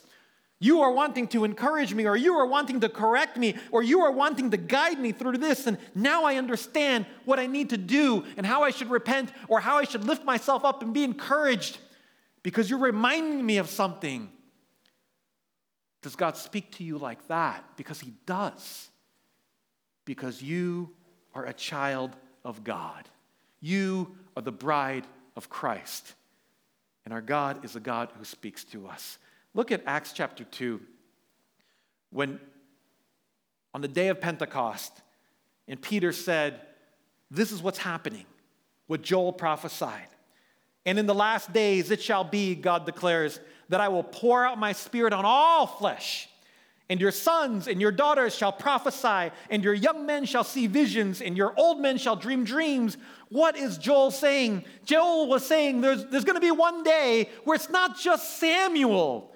You 0.59 0.81
are 0.81 0.91
wanting 0.91 1.27
to 1.29 1.45
encourage 1.45 1.93
me, 1.93 2.05
or 2.05 2.17
you 2.17 2.33
are 2.33 2.45
wanting 2.45 2.81
to 2.81 2.89
correct 2.89 3.37
me, 3.37 3.55
or 3.71 3.81
you 3.81 4.01
are 4.01 4.11
wanting 4.11 4.51
to 4.51 4.57
guide 4.57 4.99
me 4.99 5.13
through 5.13 5.37
this. 5.37 5.67
And 5.67 5.77
now 5.95 6.25
I 6.25 6.35
understand 6.35 7.05
what 7.23 7.39
I 7.39 7.45
need 7.45 7.69
to 7.69 7.77
do 7.77 8.25
and 8.35 8.45
how 8.45 8.63
I 8.63 8.71
should 8.71 8.89
repent, 8.89 9.31
or 9.47 9.61
how 9.61 9.77
I 9.77 9.85
should 9.85 10.03
lift 10.03 10.25
myself 10.25 10.65
up 10.65 10.81
and 10.83 10.93
be 10.93 11.05
encouraged 11.05 11.77
because 12.43 12.69
you're 12.69 12.79
reminding 12.79 13.45
me 13.45 13.57
of 13.57 13.69
something. 13.69 14.29
Does 16.01 16.15
God 16.15 16.35
speak 16.35 16.71
to 16.73 16.83
you 16.83 16.97
like 16.97 17.25
that? 17.27 17.63
Because 17.77 18.01
He 18.01 18.13
does. 18.25 18.89
Because 20.03 20.41
you 20.41 20.89
are 21.35 21.45
a 21.45 21.53
child 21.53 22.15
of 22.43 22.63
God, 22.63 23.07
you 23.61 24.15
are 24.35 24.41
the 24.41 24.51
bride 24.51 25.05
of 25.35 25.49
Christ. 25.49 26.15
And 27.05 27.13
our 27.13 27.21
God 27.21 27.65
is 27.65 27.75
a 27.75 27.79
God 27.79 28.09
who 28.17 28.23
speaks 28.23 28.63
to 28.65 28.87
us. 28.87 29.17
Look 29.53 29.71
at 29.71 29.83
Acts 29.85 30.13
chapter 30.13 30.43
2. 30.43 30.79
When 32.11 32.39
on 33.73 33.81
the 33.81 33.87
day 33.87 34.07
of 34.09 34.19
Pentecost, 34.21 35.01
and 35.67 35.81
Peter 35.81 36.11
said, 36.11 36.61
This 37.29 37.51
is 37.51 37.61
what's 37.61 37.77
happening, 37.77 38.25
what 38.87 39.01
Joel 39.01 39.33
prophesied. 39.33 40.07
And 40.85 40.97
in 40.97 41.05
the 41.05 41.13
last 41.15 41.51
days 41.51 41.91
it 41.91 42.01
shall 42.01 42.23
be, 42.23 42.55
God 42.55 42.85
declares, 42.85 43.39
that 43.69 43.81
I 43.81 43.89
will 43.89 44.03
pour 44.03 44.45
out 44.45 44.57
my 44.57 44.71
spirit 44.71 45.13
on 45.13 45.25
all 45.25 45.67
flesh. 45.67 46.28
And 46.89 46.99
your 46.99 47.11
sons 47.11 47.67
and 47.67 47.79
your 47.79 47.91
daughters 47.91 48.35
shall 48.35 48.51
prophesy, 48.51 49.31
and 49.51 49.63
your 49.63 49.75
young 49.75 50.07
men 50.07 50.25
shall 50.25 50.43
see 50.43 50.65
visions, 50.65 51.21
and 51.21 51.37
your 51.37 51.53
old 51.55 51.79
men 51.79 51.99
shall 51.99 52.15
dream 52.15 52.43
dreams. 52.43 52.97
What 53.29 53.55
is 53.55 53.77
Joel 53.77 54.09
saying? 54.09 54.65
Joel 54.85 55.27
was 55.27 55.45
saying 55.45 55.81
there's, 55.81 56.05
there's 56.05 56.25
going 56.25 56.35
to 56.35 56.41
be 56.41 56.49
one 56.49 56.81
day 56.81 57.29
where 57.43 57.55
it's 57.55 57.69
not 57.69 57.99
just 57.99 58.39
Samuel 58.39 59.31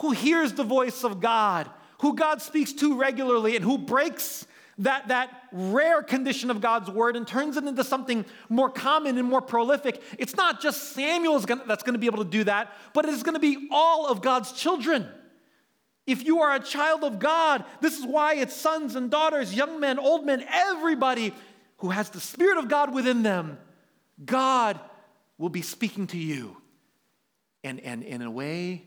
who 0.00 0.10
hears 0.10 0.52
the 0.52 0.64
voice 0.64 1.02
of 1.02 1.20
God, 1.20 1.70
who 2.00 2.14
God 2.14 2.42
speaks 2.42 2.72
to 2.74 2.98
regularly, 2.98 3.56
and 3.56 3.64
who 3.64 3.78
breaks 3.78 4.46
that, 4.78 5.08
that 5.08 5.48
rare 5.50 6.02
condition 6.02 6.50
of 6.50 6.60
God's 6.60 6.90
word 6.90 7.16
and 7.16 7.26
turns 7.26 7.56
it 7.56 7.64
into 7.64 7.82
something 7.82 8.24
more 8.48 8.70
common 8.70 9.18
and 9.18 9.28
more 9.28 9.42
prolific. 9.42 10.00
It's 10.18 10.36
not 10.36 10.60
just 10.60 10.92
Samuel 10.92 11.40
that's 11.40 11.82
going 11.82 11.94
to 11.94 11.98
be 11.98 12.06
able 12.06 12.22
to 12.22 12.30
do 12.30 12.44
that, 12.44 12.76
but 12.92 13.06
it 13.06 13.14
is 13.14 13.22
going 13.22 13.34
to 13.34 13.40
be 13.40 13.68
all 13.72 14.06
of 14.06 14.22
God's 14.22 14.52
children. 14.52 15.08
If 16.08 16.24
you 16.24 16.40
are 16.40 16.54
a 16.54 16.58
child 16.58 17.04
of 17.04 17.18
God, 17.18 17.66
this 17.82 17.98
is 17.98 18.06
why 18.06 18.36
it's 18.36 18.56
sons 18.56 18.96
and 18.96 19.10
daughters, 19.10 19.52
young 19.52 19.78
men, 19.78 19.98
old 19.98 20.24
men, 20.24 20.42
everybody 20.48 21.34
who 21.76 21.90
has 21.90 22.08
the 22.08 22.18
Spirit 22.18 22.56
of 22.56 22.66
God 22.66 22.94
within 22.94 23.22
them, 23.22 23.58
God 24.24 24.80
will 25.36 25.50
be 25.50 25.60
speaking 25.60 26.06
to 26.06 26.16
you. 26.16 26.56
And, 27.62 27.78
and 27.80 28.02
in 28.02 28.22
a 28.22 28.30
way 28.30 28.86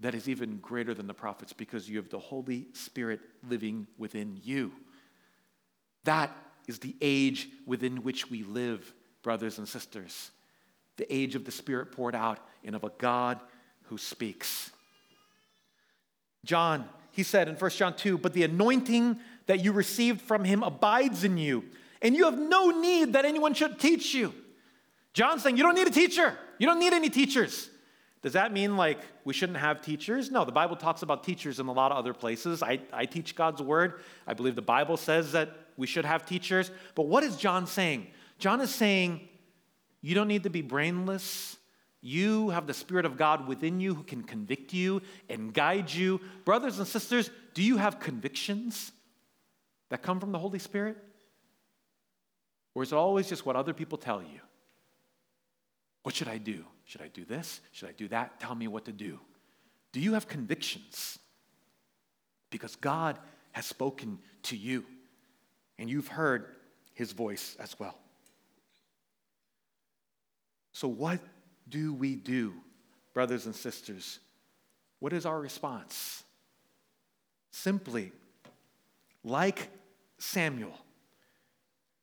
that 0.00 0.16
is 0.16 0.28
even 0.28 0.56
greater 0.56 0.92
than 0.92 1.06
the 1.06 1.14
prophets 1.14 1.52
because 1.52 1.88
you 1.88 1.98
have 1.98 2.08
the 2.08 2.18
Holy 2.18 2.66
Spirit 2.72 3.20
living 3.48 3.86
within 3.96 4.36
you. 4.42 4.72
That 6.02 6.36
is 6.66 6.80
the 6.80 6.96
age 7.00 7.48
within 7.64 8.02
which 8.02 8.28
we 8.28 8.42
live, 8.42 8.92
brothers 9.22 9.58
and 9.58 9.68
sisters. 9.68 10.32
The 10.96 11.14
age 11.14 11.36
of 11.36 11.44
the 11.44 11.52
Spirit 11.52 11.92
poured 11.92 12.16
out 12.16 12.40
and 12.64 12.74
of 12.74 12.82
a 12.82 12.90
God 12.98 13.38
who 13.84 13.98
speaks. 13.98 14.72
John, 16.44 16.88
he 17.12 17.22
said 17.22 17.48
in 17.48 17.56
1 17.56 17.70
John 17.72 17.94
2, 17.96 18.18
but 18.18 18.32
the 18.32 18.44
anointing 18.44 19.18
that 19.46 19.62
you 19.62 19.72
received 19.72 20.20
from 20.22 20.44
him 20.44 20.62
abides 20.62 21.24
in 21.24 21.38
you, 21.38 21.64
and 22.02 22.16
you 22.16 22.24
have 22.24 22.38
no 22.38 22.70
need 22.70 23.12
that 23.12 23.24
anyone 23.24 23.54
should 23.54 23.78
teach 23.78 24.14
you. 24.14 24.32
John's 25.12 25.42
saying, 25.42 25.56
You 25.56 25.62
don't 25.62 25.74
need 25.74 25.88
a 25.88 25.92
teacher. 25.92 26.36
You 26.58 26.66
don't 26.66 26.78
need 26.78 26.92
any 26.92 27.10
teachers. 27.10 27.68
Does 28.22 28.34
that 28.34 28.52
mean 28.52 28.76
like 28.76 29.00
we 29.24 29.32
shouldn't 29.32 29.58
have 29.58 29.80
teachers? 29.80 30.30
No, 30.30 30.44
the 30.44 30.52
Bible 30.52 30.76
talks 30.76 31.02
about 31.02 31.24
teachers 31.24 31.58
in 31.58 31.66
a 31.66 31.72
lot 31.72 31.90
of 31.90 31.96
other 31.96 32.12
places. 32.12 32.62
I, 32.62 32.80
I 32.92 33.06
teach 33.06 33.34
God's 33.34 33.62
word. 33.62 34.00
I 34.26 34.34
believe 34.34 34.54
the 34.54 34.62
Bible 34.62 34.98
says 34.98 35.32
that 35.32 35.50
we 35.76 35.86
should 35.86 36.04
have 36.04 36.26
teachers. 36.26 36.70
But 36.94 37.06
what 37.06 37.22
is 37.22 37.36
John 37.36 37.66
saying? 37.66 38.08
John 38.38 38.60
is 38.60 38.74
saying, 38.74 39.26
You 40.02 40.14
don't 40.14 40.28
need 40.28 40.42
to 40.42 40.50
be 40.50 40.62
brainless. 40.62 41.56
You 42.02 42.50
have 42.50 42.66
the 42.66 42.74
Spirit 42.74 43.04
of 43.04 43.16
God 43.16 43.46
within 43.46 43.78
you 43.80 43.94
who 43.94 44.02
can 44.02 44.22
convict 44.22 44.72
you 44.72 45.02
and 45.28 45.52
guide 45.52 45.92
you. 45.92 46.20
Brothers 46.44 46.78
and 46.78 46.88
sisters, 46.88 47.30
do 47.52 47.62
you 47.62 47.76
have 47.76 48.00
convictions 48.00 48.92
that 49.90 50.02
come 50.02 50.18
from 50.18 50.32
the 50.32 50.38
Holy 50.38 50.58
Spirit? 50.58 50.96
Or 52.74 52.82
is 52.82 52.92
it 52.92 52.96
always 52.96 53.28
just 53.28 53.44
what 53.44 53.56
other 53.56 53.74
people 53.74 53.98
tell 53.98 54.22
you? 54.22 54.40
What 56.02 56.14
should 56.14 56.28
I 56.28 56.38
do? 56.38 56.64
Should 56.84 57.02
I 57.02 57.08
do 57.08 57.24
this? 57.24 57.60
Should 57.72 57.88
I 57.88 57.92
do 57.92 58.08
that? 58.08 58.40
Tell 58.40 58.54
me 58.54 58.66
what 58.66 58.86
to 58.86 58.92
do. 58.92 59.18
Do 59.92 60.00
you 60.00 60.14
have 60.14 60.26
convictions? 60.26 61.18
Because 62.50 62.76
God 62.76 63.18
has 63.52 63.66
spoken 63.66 64.18
to 64.44 64.56
you 64.56 64.84
and 65.78 65.90
you've 65.90 66.08
heard 66.08 66.46
his 66.94 67.12
voice 67.12 67.56
as 67.58 67.78
well. 67.78 67.98
So, 70.72 70.88
what 70.88 71.20
do 71.70 71.94
we 71.94 72.14
do, 72.16 72.54
brothers 73.14 73.46
and 73.46 73.54
sisters? 73.54 74.18
What 74.98 75.12
is 75.12 75.24
our 75.24 75.40
response? 75.40 76.24
Simply, 77.52 78.12
like 79.24 79.70
Samuel, 80.18 80.78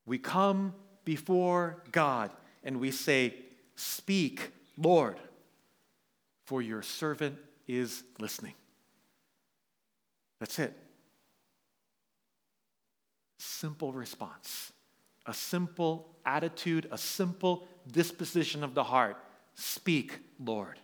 we 0.06 0.17
come 0.17 0.73
before 1.06 1.84
God 1.91 2.32
and 2.63 2.80
we 2.80 2.91
say, 2.91 3.36
Speak, 3.75 4.51
Lord, 4.77 5.17
for 6.45 6.62
your 6.62 6.82
servant 6.82 7.38
is 7.67 8.03
listening. 8.19 8.53
That's 10.39 10.58
it. 10.60 10.73
Simple 13.38 13.93
response, 13.93 14.71
a 15.25 15.34
simple 15.34 16.10
attitude, 16.25 16.88
a 16.91 16.97
simple 16.97 17.67
disposition 17.91 18.63
of 18.63 18.73
the 18.73 18.84
heart. 18.84 19.17
Speak, 19.58 20.20
Lord, 20.39 20.80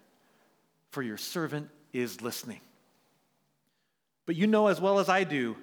for 0.90 1.04
your 1.04 1.18
servant 1.18 1.70
is 1.94 2.22
listening. 2.22 2.60
But 4.26 4.36
you 4.36 4.48
know 4.48 4.68
as 4.68 4.82
well 4.82 4.98
as 4.98 5.10
I 5.10 5.24
do 5.24 5.56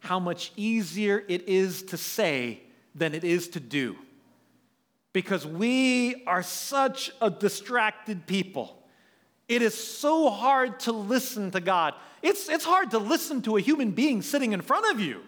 how 0.00 0.18
much 0.18 0.50
easier 0.56 1.22
it 1.28 1.46
is 1.46 1.82
to 1.84 1.98
say 1.98 2.60
than 2.94 3.14
it 3.14 3.22
is 3.22 3.48
to 3.48 3.60
do. 3.60 3.96
Because 5.12 5.46
we 5.46 6.24
are 6.26 6.42
such 6.42 7.10
a 7.20 7.30
distracted 7.30 8.26
people. 8.26 8.82
It 9.46 9.60
is 9.60 9.74
so 9.74 10.30
hard 10.30 10.80
to 10.80 10.92
listen 10.92 11.50
to 11.50 11.60
God. 11.60 11.94
It's, 12.22 12.48
it's 12.48 12.64
hard 12.64 12.92
to 12.92 12.98
listen 12.98 13.42
to 13.42 13.58
a 13.58 13.60
human 13.60 13.90
being 13.90 14.22
sitting 14.22 14.52
in 14.52 14.62
front 14.62 14.90
of 14.90 15.00
you, 15.00 15.20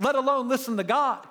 let 0.00 0.16
alone 0.16 0.48
listen 0.48 0.76
to 0.78 0.84
God. 0.84 1.26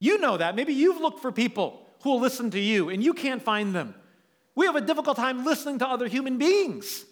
You 0.00 0.18
know 0.18 0.36
that. 0.36 0.54
Maybe 0.54 0.74
you've 0.74 1.00
looked 1.00 1.20
for 1.20 1.32
people 1.32 1.86
who 2.02 2.10
will 2.10 2.20
listen 2.20 2.50
to 2.50 2.60
you 2.60 2.88
and 2.88 3.02
you 3.02 3.14
can't 3.14 3.42
find 3.42 3.74
them. 3.74 3.94
We 4.54 4.66
have 4.66 4.76
a 4.76 4.80
difficult 4.80 5.16
time 5.16 5.44
listening 5.44 5.78
to 5.78 5.88
other 5.88 6.06
human 6.06 6.38
beings. 6.38 7.04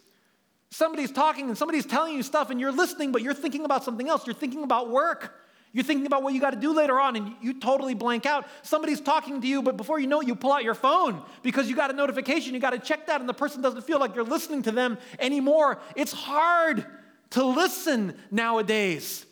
Somebody's 0.70 1.10
talking 1.10 1.48
and 1.48 1.56
somebody's 1.56 1.86
telling 1.86 2.14
you 2.14 2.22
stuff 2.22 2.50
and 2.50 2.60
you're 2.60 2.72
listening, 2.72 3.12
but 3.12 3.22
you're 3.22 3.34
thinking 3.34 3.64
about 3.64 3.82
something 3.82 4.08
else. 4.08 4.26
You're 4.26 4.34
thinking 4.34 4.62
about 4.62 4.90
work. 4.90 5.34
You're 5.72 5.84
thinking 5.84 6.06
about 6.06 6.24
what 6.24 6.34
you 6.34 6.40
got 6.40 6.50
to 6.50 6.58
do 6.58 6.72
later 6.72 6.98
on 6.98 7.14
and 7.16 7.34
you 7.40 7.60
totally 7.60 7.94
blank 7.94 8.26
out. 8.26 8.46
Somebody's 8.62 9.00
talking 9.00 9.40
to 9.40 9.46
you, 9.46 9.62
but 9.62 9.76
before 9.76 10.00
you 10.00 10.08
know 10.08 10.20
it, 10.20 10.26
you 10.26 10.34
pull 10.34 10.52
out 10.52 10.64
your 10.64 10.74
phone 10.74 11.22
because 11.42 11.70
you 11.70 11.76
got 11.76 11.90
a 11.90 11.92
notification. 11.92 12.54
You 12.54 12.60
got 12.60 12.70
to 12.70 12.78
check 12.78 13.06
that, 13.06 13.20
and 13.20 13.28
the 13.28 13.34
person 13.34 13.62
doesn't 13.62 13.82
feel 13.82 14.00
like 14.00 14.14
you're 14.14 14.24
listening 14.24 14.62
to 14.62 14.72
them 14.72 14.98
anymore. 15.20 15.78
It's 15.94 16.12
hard 16.12 16.84
to 17.30 17.44
listen 17.44 18.16
nowadays. 18.32 19.24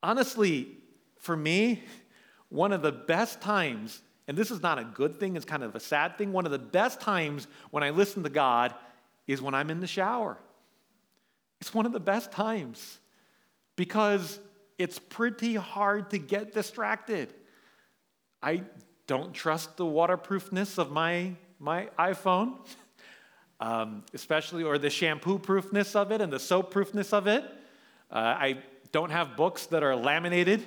Honestly, 0.00 0.68
for 1.18 1.36
me, 1.36 1.82
one 2.52 2.72
of 2.72 2.82
the 2.82 2.92
best 2.92 3.40
times, 3.40 4.02
and 4.28 4.36
this 4.36 4.50
is 4.50 4.60
not 4.60 4.78
a 4.78 4.84
good 4.84 5.18
thing, 5.18 5.36
it's 5.36 5.46
kind 5.46 5.62
of 5.62 5.74
a 5.74 5.80
sad 5.80 6.18
thing, 6.18 6.32
one 6.32 6.44
of 6.44 6.52
the 6.52 6.58
best 6.58 7.00
times 7.00 7.46
when 7.70 7.82
I 7.82 7.90
listen 7.90 8.22
to 8.24 8.28
God 8.28 8.74
is 9.26 9.40
when 9.40 9.54
I'm 9.54 9.70
in 9.70 9.80
the 9.80 9.86
shower. 9.86 10.36
It's 11.62 11.72
one 11.72 11.86
of 11.86 11.92
the 11.92 12.00
best 12.00 12.30
times 12.30 12.98
because 13.74 14.38
it's 14.76 14.98
pretty 14.98 15.54
hard 15.54 16.10
to 16.10 16.18
get 16.18 16.52
distracted. 16.52 17.32
I 18.42 18.64
don't 19.06 19.32
trust 19.32 19.78
the 19.78 19.86
waterproofness 19.86 20.76
of 20.76 20.90
my, 20.90 21.32
my 21.58 21.88
iPhone, 21.98 22.58
um, 23.60 24.04
especially, 24.12 24.62
or 24.62 24.76
the 24.76 24.90
shampoo 24.90 25.38
proofness 25.38 25.96
of 25.96 26.12
it 26.12 26.20
and 26.20 26.30
the 26.30 26.38
soap 26.38 26.70
proofness 26.70 27.14
of 27.14 27.26
it. 27.26 27.44
Uh, 28.10 28.16
I 28.16 28.58
don't 28.90 29.10
have 29.10 29.38
books 29.38 29.66
that 29.66 29.82
are 29.82 29.96
laminated 29.96 30.66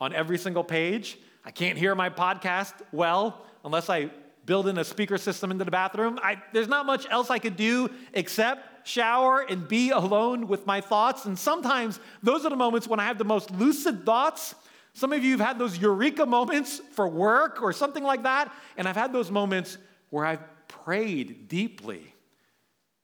on 0.00 0.14
every 0.14 0.38
single 0.38 0.64
page. 0.64 1.18
I 1.46 1.52
can't 1.52 1.78
hear 1.78 1.94
my 1.94 2.10
podcast 2.10 2.74
well 2.90 3.46
unless 3.64 3.88
I 3.88 4.10
build 4.46 4.66
in 4.66 4.78
a 4.78 4.84
speaker 4.84 5.16
system 5.16 5.52
into 5.52 5.64
the 5.64 5.70
bathroom. 5.70 6.18
I, 6.20 6.42
there's 6.52 6.66
not 6.66 6.86
much 6.86 7.06
else 7.08 7.30
I 7.30 7.38
could 7.38 7.56
do 7.56 7.88
except 8.12 8.88
shower 8.88 9.46
and 9.48 9.66
be 9.68 9.90
alone 9.90 10.48
with 10.48 10.66
my 10.66 10.80
thoughts. 10.80 11.24
And 11.24 11.38
sometimes 11.38 12.00
those 12.20 12.44
are 12.44 12.50
the 12.50 12.56
moments 12.56 12.88
when 12.88 12.98
I 12.98 13.04
have 13.04 13.16
the 13.16 13.24
most 13.24 13.52
lucid 13.52 14.04
thoughts. 14.04 14.56
Some 14.92 15.12
of 15.12 15.22
you 15.22 15.32
have 15.32 15.40
had 15.40 15.58
those 15.58 15.78
eureka 15.78 16.26
moments 16.26 16.80
for 16.92 17.06
work 17.06 17.62
or 17.62 17.72
something 17.72 18.02
like 18.02 18.24
that. 18.24 18.52
And 18.76 18.88
I've 18.88 18.96
had 18.96 19.12
those 19.12 19.30
moments 19.30 19.78
where 20.10 20.26
I've 20.26 20.42
prayed 20.66 21.46
deeply 21.46 22.12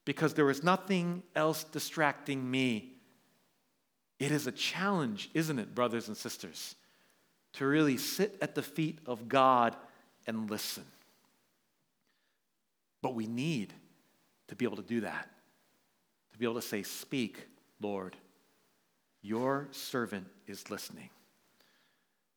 because 0.04 0.34
there 0.34 0.44
was 0.44 0.64
nothing 0.64 1.22
else 1.36 1.62
distracting 1.62 2.50
me. 2.50 2.94
It 4.18 4.32
is 4.32 4.48
a 4.48 4.52
challenge, 4.52 5.30
isn't 5.32 5.60
it, 5.60 5.76
brothers 5.76 6.08
and 6.08 6.16
sisters, 6.16 6.74
to 7.54 7.66
really 7.66 7.96
sit 7.96 8.38
at 8.40 8.54
the 8.54 8.62
feet 8.62 8.98
of 9.06 9.28
God 9.28 9.76
and 10.26 10.50
listen. 10.50 10.84
But 13.02 13.14
we 13.14 13.26
need 13.26 13.72
to 14.48 14.56
be 14.56 14.64
able 14.64 14.76
to 14.76 14.82
do 14.82 15.00
that, 15.00 15.28
to 16.32 16.38
be 16.38 16.44
able 16.44 16.54
to 16.54 16.62
say, 16.62 16.82
Speak, 16.82 17.46
Lord, 17.80 18.16
your 19.22 19.68
servant 19.72 20.26
is 20.46 20.70
listening. 20.70 21.10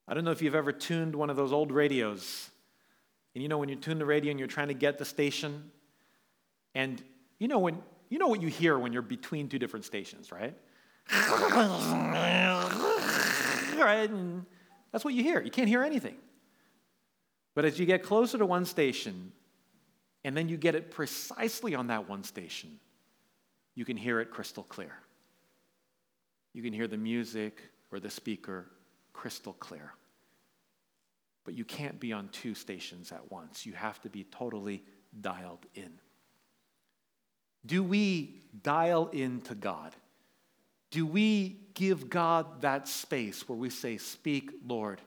I 0.07 0.13
don't 0.13 0.23
know 0.23 0.31
if 0.31 0.41
you've 0.41 0.55
ever 0.55 0.71
tuned 0.71 1.15
one 1.15 1.29
of 1.29 1.35
those 1.35 1.51
old 1.51 1.71
radios. 1.71 2.49
And 3.33 3.41
you 3.41 3.49
know, 3.49 3.57
when 3.57 3.69
you 3.69 3.75
tune 3.75 3.99
the 3.99 4.05
radio 4.05 4.31
and 4.31 4.39
you're 4.39 4.47
trying 4.47 4.67
to 4.69 4.73
get 4.73 4.97
the 4.97 5.05
station, 5.05 5.71
and 6.73 7.01
you 7.39 7.47
know, 7.47 7.59
when, 7.59 7.81
you 8.09 8.19
know 8.19 8.27
what 8.27 8.41
you 8.41 8.47
hear 8.47 8.77
when 8.77 8.93
you're 8.93 9.01
between 9.01 9.49
two 9.49 9.59
different 9.59 9.85
stations, 9.85 10.31
right? 10.31 10.55
right? 13.77 14.09
And 14.09 14.45
that's 14.91 15.03
what 15.03 15.13
you 15.13 15.23
hear. 15.23 15.41
You 15.41 15.51
can't 15.51 15.67
hear 15.67 15.83
anything. 15.83 16.15
But 17.53 17.65
as 17.65 17.79
you 17.79 17.85
get 17.85 18.03
closer 18.03 18.37
to 18.37 18.45
one 18.45 18.65
station, 18.65 19.31
and 20.23 20.35
then 20.35 20.49
you 20.49 20.57
get 20.57 20.75
it 20.75 20.91
precisely 20.91 21.75
on 21.75 21.87
that 21.87 22.09
one 22.09 22.23
station, 22.23 22.79
you 23.75 23.85
can 23.85 23.97
hear 23.97 24.19
it 24.19 24.31
crystal 24.31 24.63
clear. 24.63 24.93
You 26.53 26.63
can 26.63 26.73
hear 26.73 26.87
the 26.87 26.97
music 26.97 27.61
or 27.91 27.99
the 27.99 28.09
speaker 28.09 28.67
crystal 29.13 29.53
clear. 29.53 29.93
But 31.43 31.53
you 31.53 31.63
can't 31.63 31.99
be 31.99 32.11
on 32.11 32.29
two 32.29 32.55
stations 32.55 33.11
at 33.11 33.31
once. 33.31 33.65
You 33.65 33.73
have 33.73 34.01
to 34.01 34.09
be 34.09 34.23
totally 34.23 34.83
dialed 35.21 35.65
in. 35.75 35.91
Do 37.65 37.83
we 37.83 38.41
dial 38.63 39.09
in 39.09 39.41
to 39.41 39.55
God? 39.55 39.95
Do 40.95 41.05
we 41.05 41.57
give 41.73 42.09
God 42.09 42.61
that 42.61 42.87
space 42.87 43.49
where 43.49 43.57
we 43.57 43.69
say, 43.69 43.97
Speak, 43.97 44.49
Lord, 44.65 45.01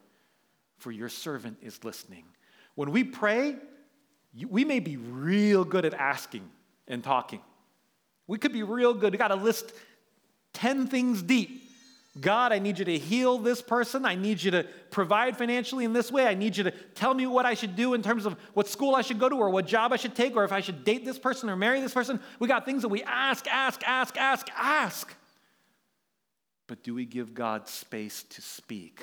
for 0.77 0.92
your 0.92 1.09
servant 1.09 1.57
is 1.62 1.83
listening? 1.83 2.24
When 2.74 2.90
we 2.90 3.05
pray, 3.05 3.57
we 4.51 4.66
may 4.66 4.81
be 4.81 4.98
real 4.98 5.64
good 5.64 5.87
at 5.87 5.94
asking 5.94 6.46
and 6.88 7.03
talking. 7.03 7.40
We 8.27 8.37
could 8.37 8.53
be 8.53 8.62
real 8.62 8.92
good. 8.92 9.12
We 9.12 9.18
got 9.18 9.29
to 9.29 9.37
list 9.37 9.72
10 10.53 10.88
things 10.88 11.22
deep. 11.22 11.62
God, 12.20 12.53
I 12.53 12.59
need 12.59 12.79
you 12.79 12.85
to 12.85 12.98
heal 12.98 13.38
this 13.38 13.62
person. 13.62 14.05
I 14.05 14.14
need 14.14 14.42
you 14.42 14.51
to 14.51 14.66
provide 14.90 15.38
financially 15.38 15.87
in 15.87 15.94
this 15.94 16.12
way. 16.12 16.27
I 16.27 16.35
need 16.35 16.55
you 16.55 16.64
to 16.64 16.70
tell 16.70 17.14
me 17.14 17.27
what 17.27 17.46
I 17.46 17.55
should 17.55 17.77
do 17.77 17.94
in 17.94 18.03
terms 18.03 18.27
of 18.27 18.37
what 18.53 18.68
school 18.68 18.94
I 18.94 19.01
should 19.01 19.18
go 19.18 19.31
to 19.31 19.37
or 19.37 19.48
what 19.48 19.66
job 19.66 19.94
I 19.94 19.96
should 19.96 20.14
take 20.14 20.37
or 20.37 20.44
if 20.44 20.53
I 20.53 20.61
should 20.61 20.85
date 20.85 21.07
this 21.07 21.18
person 21.18 21.48
or 21.48 21.57
marry 21.57 21.81
this 21.81 21.94
person. 21.94 22.20
We 22.40 22.46
got 22.46 22.66
things 22.66 22.83
that 22.83 22.88
we 22.88 23.03
ask, 23.05 23.46
ask, 23.51 23.83
ask, 23.88 24.18
ask, 24.18 24.48
ask. 24.55 25.14
But 26.68 26.85
do 26.85 26.94
we 26.94 27.04
give 27.04 27.35
God 27.35 27.66
space 27.66 28.22
to 28.31 28.42
speak 28.42 29.00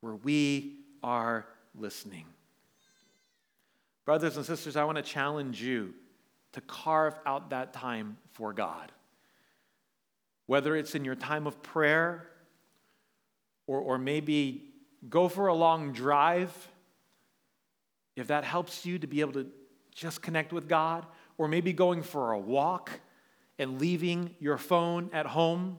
where 0.00 0.16
we 0.16 0.78
are 1.02 1.46
listening? 1.76 2.24
Brothers 4.04 4.36
and 4.36 4.44
sisters, 4.44 4.74
I 4.74 4.84
want 4.84 4.96
to 4.96 5.02
challenge 5.02 5.62
you 5.62 5.94
to 6.52 6.60
carve 6.62 7.14
out 7.24 7.50
that 7.50 7.72
time 7.72 8.16
for 8.32 8.52
God. 8.52 8.90
Whether 10.46 10.76
it's 10.76 10.94
in 10.94 11.04
your 11.04 11.14
time 11.14 11.46
of 11.46 11.62
prayer 11.62 12.26
or, 13.66 13.78
or 13.78 13.98
maybe 13.98 14.62
go 15.08 15.28
for 15.28 15.46
a 15.46 15.54
long 15.54 15.92
drive, 15.92 16.52
if 18.16 18.26
that 18.28 18.44
helps 18.44 18.84
you 18.84 18.98
to 18.98 19.06
be 19.06 19.20
able 19.20 19.32
to 19.32 19.46
just 19.94 20.22
connect 20.22 20.52
with 20.52 20.68
God, 20.68 21.06
or 21.38 21.48
maybe 21.48 21.72
going 21.72 22.02
for 22.02 22.32
a 22.32 22.38
walk 22.38 22.90
and 23.58 23.80
leaving 23.80 24.34
your 24.38 24.58
phone 24.58 25.10
at 25.12 25.26
home. 25.26 25.78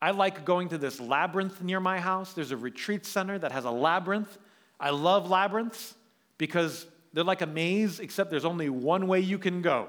I 0.00 0.12
like 0.12 0.44
going 0.44 0.68
to 0.68 0.78
this 0.78 1.00
labyrinth 1.00 1.62
near 1.62 1.80
my 1.80 1.98
house. 1.98 2.32
There's 2.32 2.52
a 2.52 2.56
retreat 2.56 3.04
center 3.04 3.38
that 3.38 3.52
has 3.52 3.64
a 3.64 3.70
labyrinth. 3.70 4.38
I 4.78 4.90
love 4.90 5.28
labyrinths 5.28 5.94
because 6.38 6.86
they're 7.12 7.24
like 7.24 7.42
a 7.42 7.46
maze, 7.46 7.98
except 7.98 8.30
there's 8.30 8.44
only 8.44 8.68
one 8.68 9.08
way 9.08 9.20
you 9.20 9.38
can 9.38 9.60
go. 9.60 9.88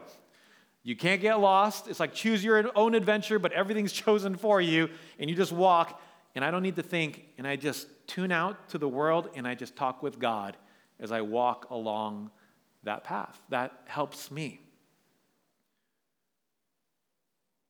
You 0.82 0.96
can't 0.96 1.22
get 1.22 1.36
lost. 1.36 1.88
It's 1.88 2.00
like 2.00 2.14
choose 2.14 2.44
your 2.44 2.72
own 2.76 2.96
adventure, 2.96 3.38
but 3.38 3.52
everything's 3.52 3.92
chosen 4.06 4.36
for 4.36 4.60
you, 4.60 4.90
and 5.20 5.30
you 5.30 5.36
just 5.36 5.52
walk. 5.52 6.02
And 6.36 6.46
I 6.46 6.52
don't 6.52 6.64
need 6.64 6.78
to 6.78 6.84
think, 6.84 7.26
and 7.38 7.48
I 7.48 7.56
just 7.56 7.88
tune 8.10 8.32
out 8.32 8.70
to 8.70 8.78
the 8.78 8.88
world 8.88 9.30
and 9.36 9.48
I 9.48 9.56
just 9.56 9.76
talk 9.76 10.02
with 10.02 10.20
God 10.20 10.58
as 11.00 11.12
I 11.12 11.22
walk 11.22 11.70
along 11.70 12.32
that 12.84 13.04
path. 13.04 13.40
That 13.50 13.72
helps 13.86 14.32
me. 14.32 14.60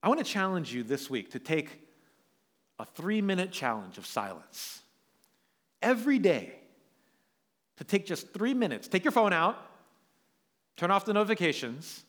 I 0.02 0.08
want 0.08 0.20
to 0.20 0.26
challenge 0.26 0.74
you 0.74 0.84
this 0.84 1.10
week 1.10 1.32
to 1.32 1.40
take 1.40 1.82
a 2.80 2.86
three 2.86 3.22
minute 3.22 3.52
challenge 3.52 3.98
of 3.98 4.06
silence. 4.06 4.82
Every 5.82 6.20
day, 6.20 6.54
to 7.78 7.84
take 7.84 8.06
just 8.06 8.34
three 8.34 8.54
minutes. 8.54 8.88
Take 8.88 9.06
your 9.06 9.12
phone 9.12 9.32
out, 9.32 9.58
turn 10.76 10.92
off 10.92 11.06
the 11.06 11.14
notifications, 11.14 12.04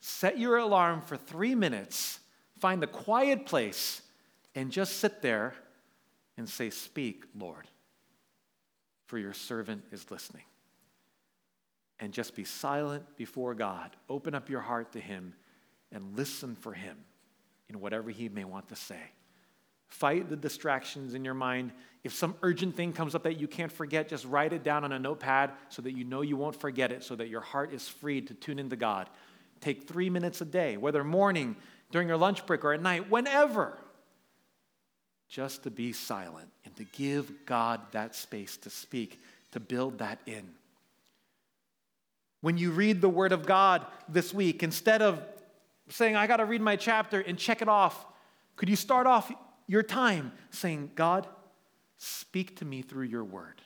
set 0.00 0.38
your 0.38 0.58
alarm 0.58 1.00
for 1.00 1.16
three 1.16 1.56
minutes, 1.56 2.20
find 2.60 2.82
a 2.84 2.86
quiet 2.86 3.46
place, 3.46 4.02
and 4.54 4.70
just 4.70 4.98
sit 4.98 5.20
there 5.22 5.54
and 6.36 6.48
say, 6.48 6.70
Speak, 6.70 7.24
Lord, 7.36 7.66
for 9.06 9.18
your 9.18 9.32
servant 9.32 9.82
is 9.90 10.10
listening. 10.10 10.44
And 11.98 12.12
just 12.12 12.34
be 12.34 12.44
silent 12.44 13.16
before 13.16 13.54
God. 13.54 13.90
Open 14.08 14.34
up 14.34 14.48
your 14.50 14.60
heart 14.60 14.92
to 14.92 15.00
Him 15.00 15.34
and 15.92 16.16
listen 16.16 16.56
for 16.56 16.72
him 16.72 16.96
in 17.68 17.80
whatever 17.80 18.10
he 18.10 18.28
may 18.28 18.44
want 18.44 18.68
to 18.68 18.76
say. 18.76 19.00
Fight 19.92 20.30
the 20.30 20.36
distractions 20.36 21.12
in 21.12 21.22
your 21.22 21.34
mind. 21.34 21.70
If 22.02 22.14
some 22.14 22.34
urgent 22.42 22.74
thing 22.74 22.94
comes 22.94 23.14
up 23.14 23.24
that 23.24 23.38
you 23.38 23.46
can't 23.46 23.70
forget, 23.70 24.08
just 24.08 24.24
write 24.24 24.54
it 24.54 24.62
down 24.62 24.84
on 24.84 24.92
a 24.92 24.98
notepad 24.98 25.50
so 25.68 25.82
that 25.82 25.92
you 25.92 26.02
know 26.02 26.22
you 26.22 26.34
won't 26.34 26.56
forget 26.56 26.90
it, 26.90 27.04
so 27.04 27.14
that 27.16 27.28
your 27.28 27.42
heart 27.42 27.74
is 27.74 27.86
free 27.86 28.22
to 28.22 28.32
tune 28.32 28.58
into 28.58 28.74
God. 28.74 29.10
Take 29.60 29.86
three 29.86 30.08
minutes 30.08 30.40
a 30.40 30.46
day, 30.46 30.78
whether 30.78 31.04
morning, 31.04 31.56
during 31.90 32.08
your 32.08 32.16
lunch 32.16 32.46
break, 32.46 32.64
or 32.64 32.72
at 32.72 32.80
night, 32.80 33.10
whenever, 33.10 33.76
just 35.28 35.62
to 35.64 35.70
be 35.70 35.92
silent 35.92 36.48
and 36.64 36.74
to 36.76 36.84
give 36.84 37.30
God 37.44 37.82
that 37.90 38.14
space 38.14 38.56
to 38.56 38.70
speak, 38.70 39.20
to 39.50 39.60
build 39.60 39.98
that 39.98 40.20
in. 40.24 40.48
When 42.40 42.56
you 42.56 42.70
read 42.70 43.02
the 43.02 43.10
Word 43.10 43.32
of 43.32 43.44
God 43.44 43.84
this 44.08 44.32
week, 44.32 44.62
instead 44.62 45.02
of 45.02 45.22
saying, 45.90 46.16
I 46.16 46.26
got 46.26 46.38
to 46.38 46.46
read 46.46 46.62
my 46.62 46.76
chapter 46.76 47.20
and 47.20 47.38
check 47.38 47.60
it 47.60 47.68
off, 47.68 48.06
could 48.56 48.70
you 48.70 48.76
start 48.76 49.06
off 49.06 49.30
your 49.72 49.82
time 49.82 50.32
saying, 50.50 50.90
God, 50.94 51.26
speak 51.96 52.56
to 52.56 52.64
me 52.66 52.82
through 52.82 53.06
your 53.06 53.24
word. 53.24 53.62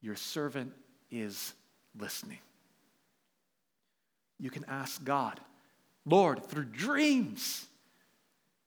Your 0.00 0.14
servant 0.14 0.72
is 1.10 1.52
listening. 1.98 2.38
You 4.38 4.50
can 4.50 4.64
ask 4.68 5.02
God, 5.02 5.40
Lord, 6.06 6.44
through 6.44 6.66
dreams. 6.66 7.66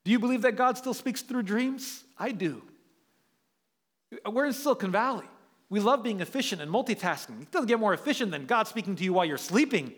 Do 0.04 0.12
you 0.12 0.20
believe 0.20 0.42
that 0.42 0.58
God 0.58 0.78
still 0.78 0.94
speaks 0.94 1.22
through 1.22 1.44
dreams? 1.44 2.04
I 2.20 2.34
do. 2.34 2.62
We're 4.30 4.48
in 4.48 4.54
Silicon 4.54 4.92
Valley. 4.92 5.30
We 5.70 5.80
love 5.80 6.04
being 6.04 6.20
efficient 6.20 6.62
and 6.62 6.70
multitasking. 6.70 7.42
It 7.42 7.52
doesn't 7.52 7.68
get 7.68 7.80
more 7.80 7.94
efficient 7.94 8.32
than 8.32 8.48
God 8.48 8.68
speaking 8.68 8.98
to 8.98 9.04
you 9.06 9.14
while 9.14 9.24
you're 9.24 9.38
sleeping. 9.38 9.94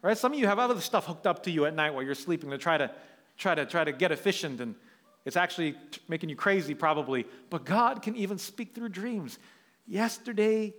Right? 0.00 0.16
Some 0.16 0.32
of 0.32 0.38
you 0.38 0.46
have 0.46 0.58
other 0.58 0.80
stuff 0.80 1.04
hooked 1.04 1.26
up 1.26 1.42
to 1.42 1.50
you 1.50 1.66
at 1.66 1.74
night 1.74 1.92
while 1.92 2.02
you're 2.02 2.14
sleeping 2.14 2.48
to 2.48 2.56
try 2.56 2.78
to 2.78 2.90
try 3.36 3.54
to 3.54 3.66
try 3.66 3.84
to 3.84 3.92
get 3.92 4.10
efficient 4.10 4.62
and 4.62 4.74
it's 5.24 5.36
actually 5.36 5.76
making 6.08 6.28
you 6.28 6.36
crazy, 6.36 6.74
probably. 6.74 7.26
But 7.50 7.64
God 7.64 8.02
can 8.02 8.16
even 8.16 8.38
speak 8.38 8.74
through 8.74 8.88
dreams. 8.88 9.38
Yesterday 9.86 10.74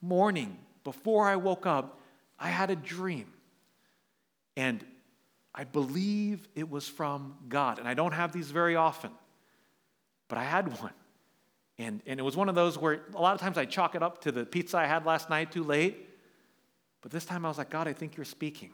morning, 0.00 0.58
before 0.84 1.28
I 1.28 1.36
woke 1.36 1.66
up, 1.66 2.00
I 2.38 2.48
had 2.48 2.70
a 2.70 2.76
dream. 2.76 3.32
And 4.56 4.84
I 5.54 5.64
believe 5.64 6.48
it 6.54 6.70
was 6.70 6.88
from 6.88 7.36
God. 7.48 7.78
And 7.78 7.86
I 7.86 7.94
don't 7.94 8.12
have 8.12 8.32
these 8.32 8.50
very 8.50 8.76
often, 8.76 9.10
but 10.28 10.38
I 10.38 10.44
had 10.44 10.80
one. 10.80 10.92
And, 11.78 12.00
and 12.06 12.20
it 12.20 12.22
was 12.22 12.36
one 12.36 12.48
of 12.48 12.54
those 12.54 12.78
where 12.78 13.00
a 13.14 13.20
lot 13.20 13.34
of 13.34 13.40
times 13.40 13.58
I 13.58 13.64
chalk 13.64 13.94
it 13.94 14.02
up 14.02 14.22
to 14.22 14.32
the 14.32 14.44
pizza 14.44 14.78
I 14.78 14.86
had 14.86 15.04
last 15.04 15.30
night 15.30 15.52
too 15.52 15.64
late. 15.64 16.08
But 17.00 17.10
this 17.10 17.24
time 17.24 17.44
I 17.44 17.48
was 17.48 17.58
like, 17.58 17.70
God, 17.70 17.88
I 17.88 17.92
think 17.92 18.16
you're 18.16 18.24
speaking. 18.24 18.70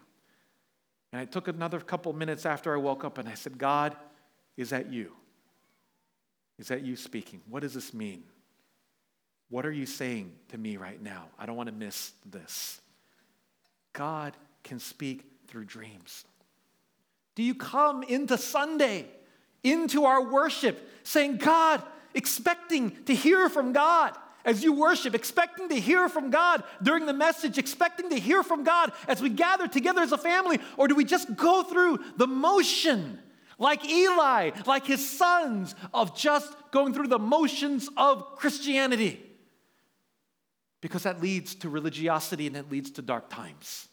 And 1.12 1.20
I 1.20 1.24
took 1.24 1.48
another 1.48 1.80
couple 1.80 2.12
minutes 2.12 2.44
after 2.44 2.74
I 2.74 2.76
woke 2.76 3.04
up 3.04 3.18
and 3.18 3.28
I 3.28 3.34
said, 3.34 3.56
God, 3.56 3.96
is 4.58 4.70
that 4.70 4.92
you? 4.92 5.12
Is 6.58 6.68
that 6.68 6.82
you 6.82 6.96
speaking? 6.96 7.40
What 7.48 7.62
does 7.62 7.72
this 7.72 7.94
mean? 7.94 8.24
What 9.48 9.64
are 9.64 9.72
you 9.72 9.86
saying 9.86 10.32
to 10.48 10.58
me 10.58 10.76
right 10.76 11.00
now? 11.00 11.28
I 11.38 11.46
don't 11.46 11.56
want 11.56 11.68
to 11.68 11.74
miss 11.74 12.12
this. 12.30 12.80
God 13.92 14.36
can 14.64 14.80
speak 14.80 15.24
through 15.46 15.64
dreams. 15.64 16.24
Do 17.36 17.44
you 17.44 17.54
come 17.54 18.02
into 18.02 18.36
Sunday, 18.36 19.06
into 19.62 20.04
our 20.04 20.22
worship, 20.22 20.90
saying, 21.04 21.36
God, 21.36 21.80
expecting 22.12 22.90
to 23.04 23.14
hear 23.14 23.48
from 23.48 23.72
God? 23.72 24.14
As 24.44 24.64
you 24.64 24.72
worship, 24.72 25.14
expecting 25.14 25.68
to 25.68 25.78
hear 25.78 26.08
from 26.08 26.30
God 26.30 26.64
during 26.82 27.06
the 27.06 27.12
message, 27.12 27.58
expecting 27.58 28.10
to 28.10 28.18
hear 28.18 28.42
from 28.42 28.64
God 28.64 28.92
as 29.06 29.20
we 29.20 29.28
gather 29.28 29.68
together 29.68 30.00
as 30.00 30.12
a 30.12 30.18
family? 30.18 30.58
Or 30.76 30.88
do 30.88 30.94
we 30.94 31.04
just 31.04 31.36
go 31.36 31.62
through 31.62 32.00
the 32.16 32.26
motion 32.26 33.18
like 33.58 33.84
Eli, 33.84 34.52
like 34.66 34.86
his 34.86 35.08
sons, 35.08 35.74
of 35.92 36.16
just 36.16 36.52
going 36.70 36.94
through 36.94 37.08
the 37.08 37.18
motions 37.18 37.88
of 37.96 38.36
Christianity. 38.36 39.20
Because 40.80 41.02
that 41.02 41.20
leads 41.20 41.56
to 41.56 41.68
religiosity 41.68 42.46
and 42.46 42.56
it 42.56 42.70
leads 42.70 42.92
to 42.92 43.02
dark 43.02 43.28
times. 43.28 43.88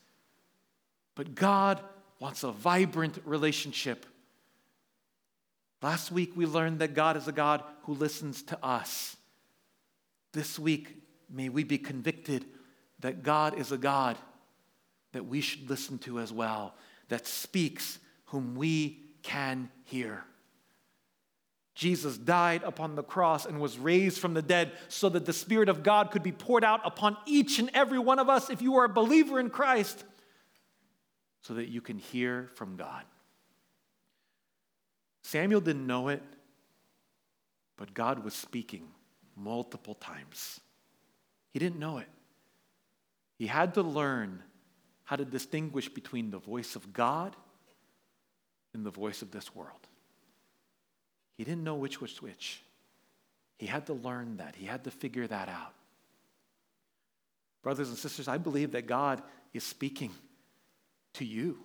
But 1.16 1.34
God 1.34 1.82
wants 2.20 2.44
a 2.44 2.52
vibrant 2.52 3.20
relationship. 3.26 4.06
Last 5.82 6.12
week 6.12 6.34
we 6.36 6.46
learned 6.46 6.80
that 6.80 6.94
God 6.94 7.18
is 7.18 7.28
a 7.28 7.32
God 7.32 7.64
who 7.84 7.94
listens 7.94 8.44
to 8.44 8.64
us. 8.64 9.18
This 10.32 10.60
week, 10.60 11.02
may 11.30 11.50
we 11.50 11.64
be 11.64 11.78
convicted 11.78 12.46
that 13.00 13.24
God 13.24 13.58
is 13.58 13.72
a 13.72 13.78
God 13.78 14.18
that 15.14 15.26
we 15.26 15.42
should 15.42 15.70
listen 15.70 15.98
to 16.00 16.20
as 16.20 16.34
well, 16.34 16.76
that 17.10 17.26
speaks 17.26 18.00
whom 18.26 18.56
we 18.56 19.05
can 19.26 19.70
hear. 19.86 20.24
Jesus 21.74 22.18
died 22.18 22.64
upon 22.64 22.96
the 22.96 23.04
cross 23.04 23.46
and 23.46 23.60
was 23.60 23.78
raised 23.78 24.20
from 24.20 24.34
the 24.34 24.42
dead 24.42 24.72
so 24.88 25.10
that 25.10 25.26
the 25.26 25.34
Spirit 25.34 25.68
of 25.68 25.84
God 25.84 26.12
could 26.12 26.24
be 26.24 26.32
poured 26.32 26.64
out 26.64 26.80
upon 26.86 27.18
each 27.26 27.60
and 27.60 27.70
every 27.74 28.00
one 28.00 28.20
of 28.20 28.30
us 28.30 28.50
if 28.50 28.62
you 28.62 28.76
are 28.76 28.86
a 28.86 28.90
believer 28.90 29.40
in 29.40 29.50
Christ, 29.50 30.06
so 31.42 31.56
that 31.56 31.68
you 31.68 31.82
can 31.82 31.98
hear 31.98 32.50
from 32.54 32.78
God. 32.78 33.04
Samuel 35.24 35.60
didn't 35.60 35.88
know 35.88 36.08
it, 36.10 36.24
but 37.78 37.94
God 37.94 38.24
was 38.24 38.34
speaking 38.34 38.88
multiple 39.36 39.96
times. 39.96 40.62
He 41.52 41.60
didn't 41.60 41.80
know 41.80 41.98
it. 41.98 42.08
He 43.38 43.48
had 43.48 43.74
to 43.74 43.82
learn 43.82 44.44
how 45.04 45.16
to 45.16 45.26
distinguish 45.26 45.90
between 45.90 46.30
the 46.30 46.40
voice 46.40 46.76
of 46.76 46.94
God 46.94 47.36
in 48.76 48.84
the 48.84 48.92
voice 48.92 49.22
of 49.22 49.32
this 49.32 49.56
world. 49.56 49.88
He 51.38 51.44
didn't 51.44 51.64
know 51.64 51.76
which 51.76 52.00
was 52.00 52.22
which. 52.22 52.62
He 53.58 53.66
had 53.66 53.88
to 53.88 53.94
learn 53.94 54.38
that, 54.38 54.56
he 54.56 54.66
had 54.66 54.84
to 54.84 54.92
figure 54.92 55.26
that 55.28 55.50
out. 55.50 55.74
Brothers 57.64 57.90
and 57.90 57.98
sisters, 57.98 58.28
I 58.28 58.38
believe 58.38 58.74
that 58.74 58.86
God 58.86 59.24
is 59.54 59.64
speaking 59.64 60.12
to 61.14 61.26
you. 61.26 61.58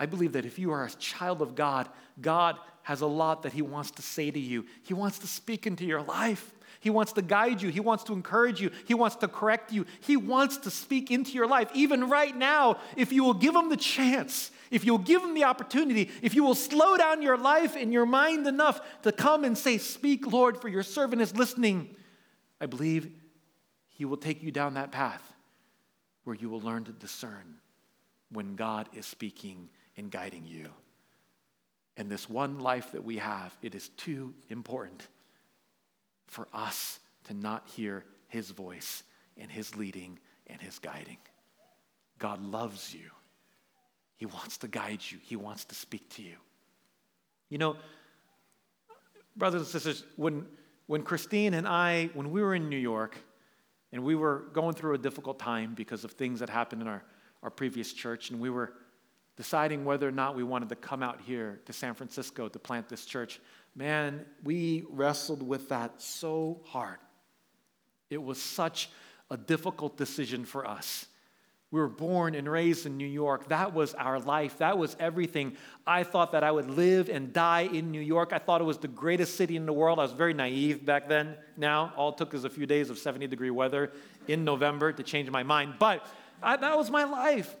I 0.00 0.06
believe 0.06 0.32
that 0.32 0.46
if 0.46 0.58
you 0.58 0.72
are 0.72 0.84
a 0.84 0.90
child 0.90 1.42
of 1.42 1.54
God, 1.54 1.88
God 2.20 2.56
has 2.82 3.02
a 3.02 3.06
lot 3.06 3.42
that 3.42 3.52
He 3.52 3.62
wants 3.62 3.90
to 3.92 4.02
say 4.02 4.30
to 4.30 4.40
you. 4.40 4.64
He 4.82 4.94
wants 4.94 5.18
to 5.20 5.26
speak 5.26 5.66
into 5.66 5.84
your 5.84 6.02
life. 6.02 6.52
He 6.82 6.90
wants 6.90 7.12
to 7.12 7.22
guide 7.22 7.62
you. 7.62 7.68
He 7.68 7.78
wants 7.78 8.02
to 8.04 8.12
encourage 8.12 8.60
you. 8.60 8.72
He 8.86 8.94
wants 8.94 9.14
to 9.16 9.28
correct 9.28 9.70
you. 9.70 9.86
He 10.00 10.16
wants 10.16 10.56
to 10.58 10.70
speak 10.70 11.12
into 11.12 11.30
your 11.30 11.46
life. 11.46 11.70
Even 11.74 12.10
right 12.10 12.36
now, 12.36 12.78
if 12.96 13.12
you 13.12 13.22
will 13.22 13.34
give 13.34 13.54
Him 13.54 13.68
the 13.68 13.76
chance, 13.76 14.50
if 14.68 14.84
you'll 14.84 14.98
give 14.98 15.22
Him 15.22 15.34
the 15.34 15.44
opportunity, 15.44 16.10
if 16.22 16.34
you 16.34 16.42
will 16.42 16.56
slow 16.56 16.96
down 16.96 17.22
your 17.22 17.38
life 17.38 17.76
and 17.76 17.92
your 17.92 18.04
mind 18.04 18.48
enough 18.48 18.80
to 19.02 19.12
come 19.12 19.44
and 19.44 19.56
say, 19.56 19.78
Speak, 19.78 20.26
Lord, 20.26 20.60
for 20.60 20.66
your 20.66 20.82
servant 20.82 21.22
is 21.22 21.36
listening, 21.36 21.94
I 22.60 22.66
believe 22.66 23.12
He 23.90 24.04
will 24.04 24.16
take 24.16 24.42
you 24.42 24.50
down 24.50 24.74
that 24.74 24.90
path 24.90 25.22
where 26.24 26.34
you 26.34 26.50
will 26.50 26.62
learn 26.62 26.82
to 26.86 26.92
discern 26.92 27.58
when 28.32 28.56
God 28.56 28.88
is 28.92 29.06
speaking 29.06 29.68
and 29.96 30.10
guiding 30.10 30.48
you. 30.48 30.68
And 31.96 32.10
this 32.10 32.28
one 32.28 32.58
life 32.58 32.90
that 32.90 33.04
we 33.04 33.18
have, 33.18 33.56
it 33.62 33.76
is 33.76 33.90
too 33.90 34.34
important 34.48 35.06
for 36.32 36.48
us 36.54 36.98
to 37.24 37.34
not 37.34 37.68
hear 37.76 38.04
his 38.28 38.50
voice 38.52 39.02
and 39.36 39.50
his 39.50 39.76
leading 39.76 40.18
and 40.46 40.58
his 40.62 40.78
guiding. 40.78 41.18
God 42.18 42.42
loves 42.42 42.94
you. 42.94 43.10
He 44.16 44.24
wants 44.24 44.56
to 44.58 44.68
guide 44.68 45.00
you, 45.10 45.18
he 45.22 45.36
wants 45.36 45.66
to 45.66 45.74
speak 45.74 46.08
to 46.14 46.22
you. 46.22 46.36
You 47.50 47.58
know, 47.58 47.76
brothers 49.36 49.60
and 49.60 49.68
sisters, 49.68 50.04
when, 50.16 50.46
when 50.86 51.02
Christine 51.02 51.52
and 51.52 51.68
I, 51.68 52.08
when 52.14 52.30
we 52.30 52.40
were 52.40 52.54
in 52.54 52.70
New 52.70 52.78
York 52.78 53.18
and 53.92 54.02
we 54.02 54.14
were 54.14 54.44
going 54.54 54.74
through 54.74 54.94
a 54.94 54.98
difficult 54.98 55.38
time 55.38 55.74
because 55.74 56.02
of 56.02 56.12
things 56.12 56.40
that 56.40 56.48
happened 56.48 56.80
in 56.80 56.88
our, 56.88 57.04
our 57.42 57.50
previous 57.50 57.92
church, 57.92 58.30
and 58.30 58.40
we 58.40 58.48
were 58.48 58.72
deciding 59.36 59.84
whether 59.84 60.08
or 60.08 60.12
not 60.12 60.34
we 60.34 60.44
wanted 60.44 60.70
to 60.70 60.76
come 60.76 61.02
out 61.02 61.20
here 61.20 61.60
to 61.66 61.74
San 61.74 61.92
Francisco 61.92 62.48
to 62.48 62.58
plant 62.58 62.88
this 62.88 63.04
church, 63.04 63.38
man, 63.74 64.24
we 64.42 64.84
wrestled 64.90 65.42
with 65.42 65.68
that 65.70 66.00
so 66.02 66.60
hard. 66.66 66.98
It 68.10 68.22
was 68.22 68.40
such 68.40 68.90
a 69.30 69.36
difficult 69.36 69.96
decision 69.96 70.44
for 70.44 70.66
us. 70.66 71.06
We 71.70 71.80
were 71.80 71.88
born 71.88 72.34
and 72.34 72.46
raised 72.46 72.84
in 72.84 72.98
New 72.98 73.06
York. 73.06 73.48
That 73.48 73.72
was 73.72 73.94
our 73.94 74.20
life. 74.20 74.58
That 74.58 74.76
was 74.76 74.94
everything. 75.00 75.56
I 75.86 76.02
thought 76.02 76.32
that 76.32 76.44
I 76.44 76.50
would 76.50 76.68
live 76.68 77.08
and 77.08 77.32
die 77.32 77.62
in 77.62 77.90
New 77.90 78.00
York. 78.00 78.34
I 78.34 78.38
thought 78.38 78.60
it 78.60 78.64
was 78.64 78.76
the 78.76 78.88
greatest 78.88 79.36
city 79.36 79.56
in 79.56 79.64
the 79.64 79.72
world. 79.72 79.98
I 79.98 80.02
was 80.02 80.12
very 80.12 80.34
naive 80.34 80.84
back 80.84 81.08
then. 81.08 81.34
Now, 81.56 81.94
all 81.96 82.10
it 82.10 82.18
took 82.18 82.34
is 82.34 82.44
a 82.44 82.50
few 82.50 82.66
days 82.66 82.90
of 82.90 82.98
70 82.98 83.26
degree 83.26 83.48
weather 83.48 83.90
in 84.28 84.44
November 84.44 84.92
to 84.92 85.02
change 85.02 85.30
my 85.30 85.42
mind. 85.42 85.76
But 85.78 86.04
I, 86.42 86.56
that 86.56 86.76
was 86.76 86.90
my 86.90 87.04
life. 87.04 87.56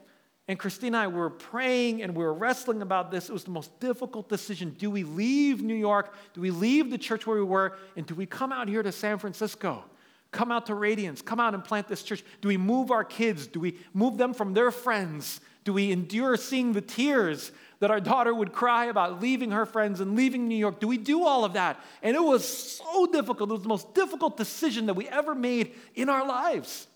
And 0.52 0.58
Christine 0.58 0.88
and 0.88 0.96
I 0.98 1.06
were 1.06 1.30
praying 1.30 2.02
and 2.02 2.14
we 2.14 2.22
were 2.22 2.34
wrestling 2.34 2.82
about 2.82 3.10
this. 3.10 3.30
It 3.30 3.32
was 3.32 3.44
the 3.44 3.50
most 3.50 3.80
difficult 3.80 4.28
decision. 4.28 4.76
Do 4.78 4.90
we 4.90 5.02
leave 5.02 5.62
New 5.62 5.72
York? 5.74 6.12
Do 6.34 6.42
we 6.42 6.50
leave 6.50 6.90
the 6.90 6.98
church 6.98 7.26
where 7.26 7.38
we 7.38 7.42
were? 7.42 7.78
And 7.96 8.04
do 8.04 8.14
we 8.14 8.26
come 8.26 8.52
out 8.52 8.68
here 8.68 8.82
to 8.82 8.92
San 8.92 9.18
Francisco? 9.18 9.82
Come 10.30 10.52
out 10.52 10.66
to 10.66 10.74
Radiance? 10.74 11.22
Come 11.22 11.40
out 11.40 11.54
and 11.54 11.64
plant 11.64 11.88
this 11.88 12.02
church? 12.02 12.22
Do 12.42 12.48
we 12.48 12.58
move 12.58 12.90
our 12.90 13.02
kids? 13.02 13.46
Do 13.46 13.60
we 13.60 13.78
move 13.94 14.18
them 14.18 14.34
from 14.34 14.52
their 14.52 14.70
friends 14.70 15.40
Do 15.64 15.72
we 15.72 15.90
endure 15.90 16.36
seeing 16.36 16.74
the 16.74 16.82
tears 16.82 17.50
that 17.78 17.90
our 17.90 18.00
daughter 18.00 18.34
would 18.34 18.52
cry 18.52 18.86
about 18.86 19.22
leaving 19.22 19.52
her 19.52 19.64
friends 19.64 20.00
and 20.00 20.16
leaving 20.16 20.48
New 20.48 20.56
York? 20.56 20.80
Do 20.80 20.86
we 20.86 20.98
do 20.98 21.24
all 21.24 21.46
of 21.46 21.54
that? 21.54 21.80
And 22.02 22.14
it 22.14 22.22
was 22.22 22.46
so 22.46 23.06
difficult. 23.06 23.48
It 23.48 23.54
was 23.54 23.62
the 23.62 23.70
most 23.70 23.94
difficult 23.94 24.36
decision 24.36 24.84
that 24.84 24.94
we 24.94 25.08
ever 25.08 25.34
made 25.34 25.72
in 25.94 26.10
our 26.10 26.26
lives. 26.26 26.88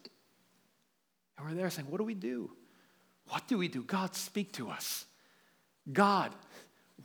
And 1.38 1.48
we're 1.48 1.54
there 1.54 1.70
saying, 1.70 1.88
What 1.88 1.96
do 1.96 2.04
we 2.04 2.12
do? 2.12 2.50
What 3.28 3.48
do 3.48 3.58
we 3.58 3.68
do? 3.68 3.82
God, 3.82 4.14
speak 4.14 4.52
to 4.52 4.70
us. 4.70 5.06
God, 5.92 6.32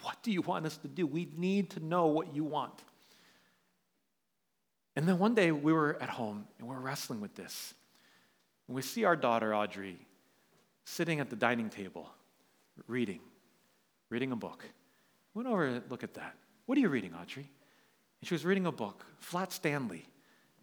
what 0.02 0.22
do 0.24 0.32
you 0.32 0.42
want 0.42 0.66
us 0.66 0.78
to 0.78 0.88
do? 0.88 1.06
We 1.06 1.30
need 1.36 1.72
to 1.72 1.80
know 1.80 2.08
what 2.08 2.36
you 2.36 2.44
want. 2.44 2.84
And 4.96 5.08
then 5.08 5.20
one 5.20 5.36
day 5.36 5.52
we 5.52 5.74
were 5.74 5.98
at 6.02 6.10
home 6.10 6.46
and 6.60 6.68
we 6.68 6.76
we're 6.76 6.82
wrestling 6.82 7.22
with 7.22 7.36
this. 7.36 7.74
And 8.68 8.76
we 8.76 8.82
see 8.82 9.04
our 9.04 9.16
daughter, 9.16 9.56
Audrey, 9.56 9.98
sitting 10.86 11.20
at 11.20 11.30
the 11.30 11.36
dining 11.36 11.70
table, 11.70 12.10
reading, 12.88 13.20
reading 14.10 14.32
a 14.32 14.36
book. 14.36 14.66
We 15.34 15.44
went 15.44 15.52
over 15.52 15.66
and 15.66 15.84
look 15.90 16.04
at 16.04 16.14
that. 16.16 16.36
What 16.66 16.78
are 16.78 16.82
you 16.82 16.90
reading, 16.90 17.14
Audrey? 17.14 17.50
And 18.22 18.28
she 18.28 18.34
was 18.34 18.46
reading 18.46 18.66
a 18.66 18.72
book, 18.72 19.06
Flat 19.20 19.52
Stanley, 19.52 20.06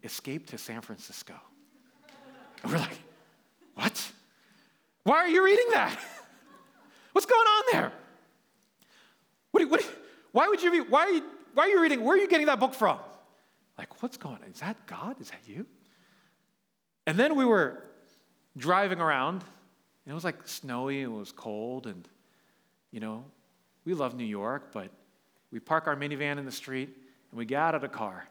Escape 0.03 0.47
to 0.47 0.57
San 0.57 0.81
Francisco. 0.81 1.33
And 2.63 2.71
we're 2.71 2.77
like, 2.77 2.99
what? 3.75 4.11
Why 5.09 5.23
are 5.23 5.27
you 5.27 5.43
reading 5.43 5.65
that? 5.71 5.97
What's 7.13 7.25
going 7.25 7.47
on 7.47 7.63
there? 7.71 7.91
What, 9.49 9.67
what, 9.67 9.95
why 10.33 10.47
would 10.47 10.61
you 10.61 10.69
be, 10.69 10.81
why 10.81 10.99
are 10.99 11.09
you, 11.09 11.23
why 11.55 11.63
are 11.63 11.67
you 11.67 11.81
reading, 11.81 12.03
where 12.03 12.15
are 12.15 12.19
you 12.19 12.27
getting 12.27 12.45
that 12.45 12.59
book 12.59 12.75
from? 12.75 12.99
Like, 13.75 14.03
what's 14.03 14.17
going 14.17 14.35
on? 14.35 14.51
Is 14.53 14.59
that 14.59 14.85
God? 14.85 15.19
Is 15.19 15.31
that 15.31 15.39
you? 15.47 15.65
And 17.07 17.17
then 17.17 17.35
we 17.35 17.43
were 17.43 17.85
driving 18.55 18.99
around, 18.99 19.41
and 20.05 20.11
it 20.11 20.13
was 20.13 20.23
like 20.23 20.47
snowy, 20.47 21.01
and 21.01 21.11
it 21.11 21.17
was 21.17 21.31
cold, 21.31 21.87
and, 21.87 22.07
you 22.91 22.99
know, 22.99 23.25
we 23.85 23.95
love 23.95 24.13
New 24.13 24.25
York, 24.25 24.71
but 24.71 24.91
we 25.51 25.59
park 25.59 25.87
our 25.87 25.95
minivan 25.95 26.37
in 26.37 26.45
the 26.45 26.51
street, 26.51 26.95
and 27.31 27.37
we 27.39 27.45
get 27.45 27.59
out 27.59 27.73
of 27.73 27.81
the 27.81 27.89
car, 27.89 28.29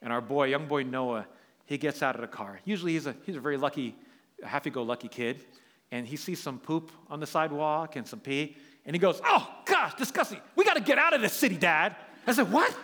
and 0.00 0.12
our 0.12 0.20
boy, 0.20 0.46
young 0.46 0.68
boy 0.68 0.84
Noah, 0.84 1.26
he 1.66 1.76
gets 1.76 2.04
out 2.04 2.14
of 2.14 2.20
the 2.20 2.28
car. 2.28 2.60
Usually 2.64 2.92
he's 2.92 3.08
a, 3.08 3.16
he's 3.26 3.34
a 3.34 3.40
very 3.40 3.56
lucky, 3.56 3.96
happy-go-lucky 4.44 5.08
kid, 5.08 5.44
and 5.92 6.06
he 6.06 6.16
sees 6.16 6.40
some 6.40 6.58
poop 6.58 6.90
on 7.08 7.20
the 7.20 7.26
sidewalk 7.26 7.96
and 7.96 8.06
some 8.06 8.20
pee, 8.20 8.56
and 8.86 8.94
he 8.94 9.00
goes, 9.00 9.20
oh, 9.24 9.48
gosh, 9.64 9.94
disgusting. 9.94 10.40
We 10.56 10.64
got 10.64 10.74
to 10.74 10.82
get 10.82 10.98
out 10.98 11.14
of 11.14 11.20
this 11.20 11.32
city, 11.32 11.56
Dad. 11.56 11.96
I 12.26 12.32
said, 12.32 12.50
what? 12.50 12.74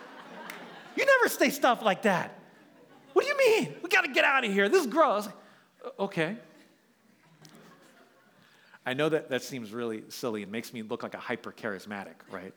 You 0.95 1.05
never 1.05 1.29
say 1.29 1.49
stuff 1.49 1.81
like 1.83 2.03
that. 2.03 2.37
What 3.13 3.23
do 3.23 3.29
you 3.29 3.37
mean? 3.37 3.75
We 3.81 3.89
got 3.89 4.01
to 4.01 4.11
get 4.11 4.25
out 4.25 4.45
of 4.45 4.51
here. 4.51 4.69
This 4.69 4.81
is 4.81 4.87
gross. 4.87 5.27
Okay. 5.99 6.37
I 8.85 8.93
know 8.93 9.09
that 9.09 9.29
that 9.29 9.43
seems 9.43 9.71
really 9.71 10.03
silly 10.09 10.43
and 10.43 10.51
makes 10.51 10.73
me 10.73 10.81
look 10.81 11.03
like 11.03 11.13
a 11.13 11.19
hyper 11.19 11.51
charismatic, 11.51 12.15
right? 12.31 12.53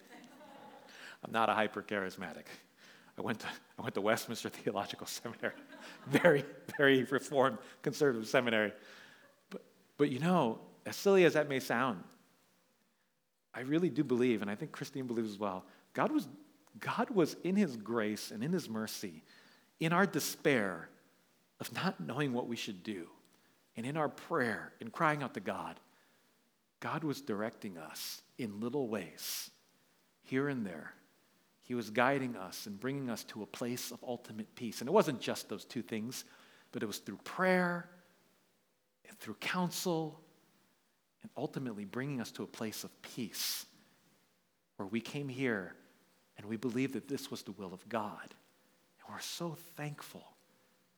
I'm 1.25 1.33
not 1.33 1.49
a 1.49 1.55
hyper 1.55 1.83
charismatic. 1.83 2.45
I 3.19 3.23
went 3.23 3.41
to, 3.41 3.47
I 3.79 3.83
went 3.83 3.95
to 3.95 4.01
Westminster 4.01 4.49
Theological 4.51 5.07
Seminary, 5.07 5.55
very, 6.07 6.45
very 6.79 7.05
reformed 7.05 7.59
conservative 7.83 8.29
seminary. 8.29 8.73
But, 10.01 10.09
you 10.09 10.19
know, 10.19 10.61
as 10.87 10.97
silly 10.97 11.27
as 11.27 11.35
that 11.35 11.51
may 11.51 11.61
sound, 11.61 12.03
I 13.53 13.61
really 13.61 13.91
do 13.91 14.03
believe, 14.03 14.41
and 14.41 14.51
I 14.51 14.55
think 14.55 14.73
Christine 14.73 15.07
believes 15.07 15.29
as 15.29 15.39
well, 15.39 15.67
God 15.93 16.11
was 16.11 16.27
God 16.79 17.11
was 17.11 17.37
in 17.45 17.55
His 17.55 17.77
grace 17.77 18.31
and 18.31 18.43
in 18.43 18.51
His 18.51 18.67
mercy, 18.67 19.23
in 19.79 19.93
our 19.93 20.07
despair 20.07 20.89
of 21.61 21.71
not 21.75 22.01
knowing 22.01 22.33
what 22.33 22.49
we 22.49 22.57
should 22.57 22.83
do, 22.83 23.09
and 23.77 23.85
in 23.85 23.99
our 23.99 24.09
prayer, 24.09 24.73
in 24.81 24.89
crying 24.89 25.23
out 25.23 25.35
to 25.35 25.41
God, 25.41 25.79
God 26.81 27.05
was 27.05 27.21
directing 27.21 27.77
us 27.77 28.23
in 28.39 28.59
little 28.59 28.89
ways, 28.89 29.51
here 30.23 30.49
and 30.49 30.65
there. 30.65 30.95
He 31.63 31.75
was 31.75 31.91
guiding 31.91 32.37
us 32.37 32.65
and 32.65 32.81
bringing 32.81 33.11
us 33.11 33.23
to 33.25 33.43
a 33.43 33.47
place 33.47 33.91
of 33.91 34.03
ultimate 34.03 34.55
peace. 34.55 34.81
And 34.81 34.89
it 34.89 34.93
wasn't 34.95 35.21
just 35.21 35.51
those 35.51 35.67
two 35.67 35.83
things, 35.83 36.25
but 36.73 36.83
it 36.83 36.87
was 36.87 37.01
through 37.01 37.19
prayer 37.19 37.91
and 37.91 38.00
through 39.19 39.35
counsel 39.35 40.21
and 41.23 41.31
ultimately 41.37 41.85
bringing 41.85 42.21
us 42.21 42.31
to 42.33 42.43
a 42.43 42.47
place 42.47 42.85
of 42.85 43.03
peace 43.03 43.67
where 44.77 44.87
we 44.87 45.01
came 45.01 45.29
here 45.29 45.75
and 46.37 46.47
we 46.47 46.57
believe 46.57 46.93
that 46.95 47.09
this 47.09 47.31
was 47.31 47.43
the 47.43 47.53
will 47.53 47.75
of 47.75 47.87
God. 47.89 48.35
And 49.01 49.15
we're 49.15 49.21
so 49.21 49.57
thankful 49.77 50.25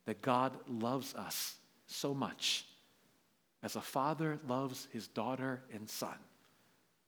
that 0.07 0.23
God 0.23 0.53
loves 0.69 1.15
us 1.15 1.57
so 1.87 2.15
much 2.15 2.65
as 3.63 3.77
a 3.77 3.81
father 3.81 4.39
loves 4.47 4.89
his 4.93 5.09
daughter 5.09 5.63
and 5.73 5.89
son 5.89 6.17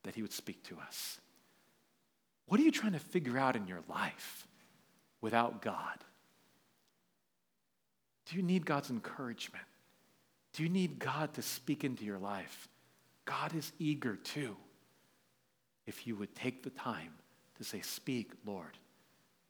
that 0.03 0.15
he 0.15 0.21
would 0.21 0.33
speak 0.33 0.63
to 0.63 0.77
us. 0.79 1.19
What 2.47 2.59
are 2.59 2.63
you 2.63 2.71
trying 2.71 2.93
to 2.93 2.99
figure 2.99 3.37
out 3.37 3.55
in 3.55 3.67
your 3.67 3.81
life 3.89 4.47
without 5.21 5.61
God? 5.61 5.97
Do 8.25 8.35
you 8.35 8.43
need 8.43 8.65
God's 8.65 8.89
encouragement? 8.89 9.65
Do 10.55 10.63
you 10.63 10.69
need 10.69 10.99
God 10.99 11.33
to 11.33 11.41
speak 11.41 11.83
into 11.83 12.05
your 12.05 12.17
life? 12.17 12.69
God 13.25 13.53
is 13.53 13.73
eager 13.77 14.15
too. 14.15 14.55
If 15.85 16.07
you 16.07 16.15
would 16.15 16.33
take 16.33 16.63
the 16.63 16.69
time 16.69 17.13
to 17.57 17.65
say, 17.65 17.81
Speak, 17.81 18.31
Lord, 18.45 18.77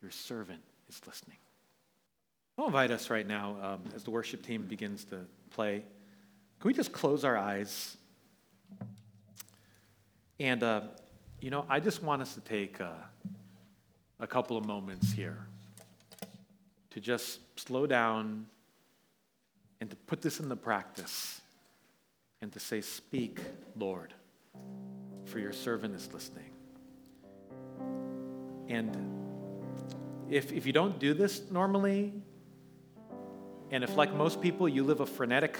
your 0.01 0.09
servant 0.09 0.61
is 0.89 0.99
listening. 1.05 1.37
I'll 2.57 2.65
invite 2.65 2.89
us 2.89 3.11
right 3.11 3.27
now 3.27 3.55
um, 3.61 3.83
as 3.95 4.03
the 4.03 4.09
worship 4.09 4.41
team 4.41 4.63
begins 4.63 5.03
to 5.05 5.19
play. 5.51 5.83
Can 6.59 6.67
we 6.67 6.73
just 6.73 6.91
close 6.91 7.23
our 7.23 7.37
eyes? 7.37 7.97
And, 10.39 10.63
uh, 10.63 10.81
you 11.39 11.51
know, 11.51 11.65
I 11.69 11.81
just 11.81 12.01
want 12.01 12.23
us 12.23 12.33
to 12.33 12.41
take 12.41 12.81
uh, 12.81 12.93
a 14.19 14.25
couple 14.25 14.57
of 14.57 14.65
moments 14.65 15.11
here 15.11 15.45
to 16.89 16.99
just 16.99 17.41
slow 17.59 17.85
down 17.85 18.47
and 19.81 19.89
to 19.89 19.95
put 19.95 20.21
this 20.21 20.39
into 20.39 20.55
practice 20.55 21.41
and 22.41 22.51
to 22.53 22.59
say, 22.59 22.81
Speak, 22.81 23.39
Lord, 23.75 24.13
for 25.25 25.39
your 25.39 25.53
servant 25.53 25.95
is 25.95 26.11
listening. 26.13 26.51
And 28.67 28.97
if, 30.29 30.51
if 30.51 30.65
you 30.65 30.73
don't 30.73 30.99
do 30.99 31.13
this 31.13 31.41
normally, 31.51 32.13
and 33.71 33.83
if, 33.83 33.95
like 33.95 34.13
most 34.13 34.41
people, 34.41 34.69
you 34.69 34.83
live 34.83 34.99
a 34.99 35.05
frenetic, 35.05 35.57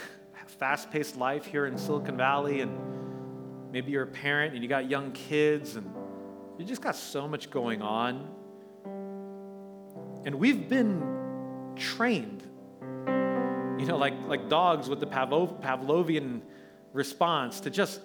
fast 0.48 0.92
paced 0.92 1.18
life 1.18 1.46
here 1.46 1.66
in 1.66 1.78
Silicon 1.78 2.18
Valley, 2.18 2.62
and 2.62 2.78
maybe 3.72 3.92
you're 3.92 4.04
a 4.04 4.08
parent 4.08 4.54
and 4.54 4.64
you 4.64 4.70
got 4.70 4.90
young 4.90 5.12
kids, 5.12 5.76
and 5.76 5.92
you 6.58 6.66
just 6.66 6.82
got 6.82 6.96
so 6.96 7.28
much 7.28 7.50
going 7.50 7.82
on. 7.82 8.30
And 10.26 10.36
we've 10.36 10.68
been 10.68 11.74
trained, 11.76 12.44
you 13.78 13.86
know, 13.86 13.98
like, 13.98 14.14
like 14.28 14.50
dogs 14.50 14.90
with 14.90 15.00
the 15.00 15.08
Pavlov, 15.08 15.62
Pavlovian 15.62 16.42
response 16.94 17.60
to 17.62 17.70
just, 17.70 18.02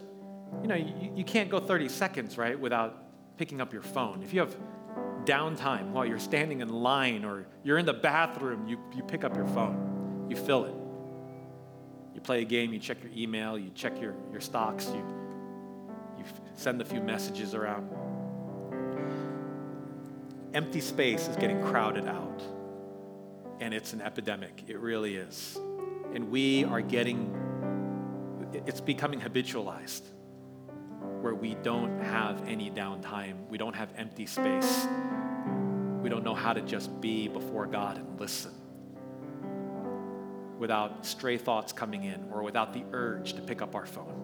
you 0.62 0.68
know, 0.68 0.74
you, 0.74 1.12
you 1.16 1.24
can't 1.24 1.50
go 1.50 1.60
30 1.60 1.88
seconds, 1.88 2.36
right, 2.36 2.58
without 2.58 3.04
picking 3.36 3.60
up 3.60 3.72
your 3.72 3.82
phone. 3.82 4.22
If 4.22 4.34
you 4.34 4.40
have 4.40 4.56
downtime 5.24 5.90
while 5.90 6.04
you're 6.04 6.18
standing 6.18 6.60
in 6.60 6.68
line 6.68 7.24
or 7.24 7.46
you're 7.62 7.78
in 7.78 7.86
the 7.86 7.92
bathroom, 7.92 8.66
you, 8.66 8.78
you 8.94 9.02
pick 9.02 9.24
up 9.24 9.36
your 9.36 9.46
phone, 9.46 10.26
you 10.28 10.36
fill 10.36 10.64
it. 10.64 10.74
You 12.14 12.20
play 12.20 12.42
a 12.42 12.44
game, 12.44 12.72
you 12.72 12.78
check 12.78 12.98
your 13.02 13.12
email, 13.16 13.58
you 13.58 13.70
check 13.74 14.00
your, 14.00 14.14
your 14.32 14.40
stocks, 14.40 14.86
you, 14.88 15.04
you 16.18 16.24
send 16.54 16.80
a 16.80 16.84
few 16.84 17.00
messages 17.00 17.54
around. 17.54 17.88
Empty 20.52 20.80
space 20.80 21.28
is 21.28 21.36
getting 21.36 21.62
crowded 21.62 22.08
out, 22.08 22.42
and 23.60 23.74
it's 23.74 23.92
an 23.92 24.00
epidemic. 24.00 24.64
It 24.66 24.80
really 24.80 25.16
is. 25.16 25.58
And 26.14 26.30
we 26.30 26.64
are 26.64 26.80
getting, 26.80 27.36
it's 28.52 28.80
becoming 28.80 29.20
habitualized 29.20 30.02
where 31.20 31.34
we 31.34 31.54
don't 31.56 32.00
have 32.00 32.48
any 32.48 32.70
downtime, 32.70 33.46
we 33.48 33.58
don't 33.58 33.76
have 33.76 33.92
empty 33.96 34.26
space, 34.26 34.88
we 36.02 36.08
don't 36.08 36.24
know 36.24 36.34
how 36.34 36.54
to 36.54 36.62
just 36.62 37.00
be 37.00 37.28
before 37.28 37.66
God 37.66 37.98
and 37.98 38.18
listen 38.18 38.52
without 40.58 41.06
stray 41.06 41.38
thoughts 41.38 41.72
coming 41.72 42.04
in 42.04 42.26
or 42.32 42.42
without 42.42 42.72
the 42.72 42.82
urge 42.92 43.34
to 43.34 43.40
pick 43.42 43.62
up 43.62 43.74
our 43.74 43.86
phone. 43.86 44.16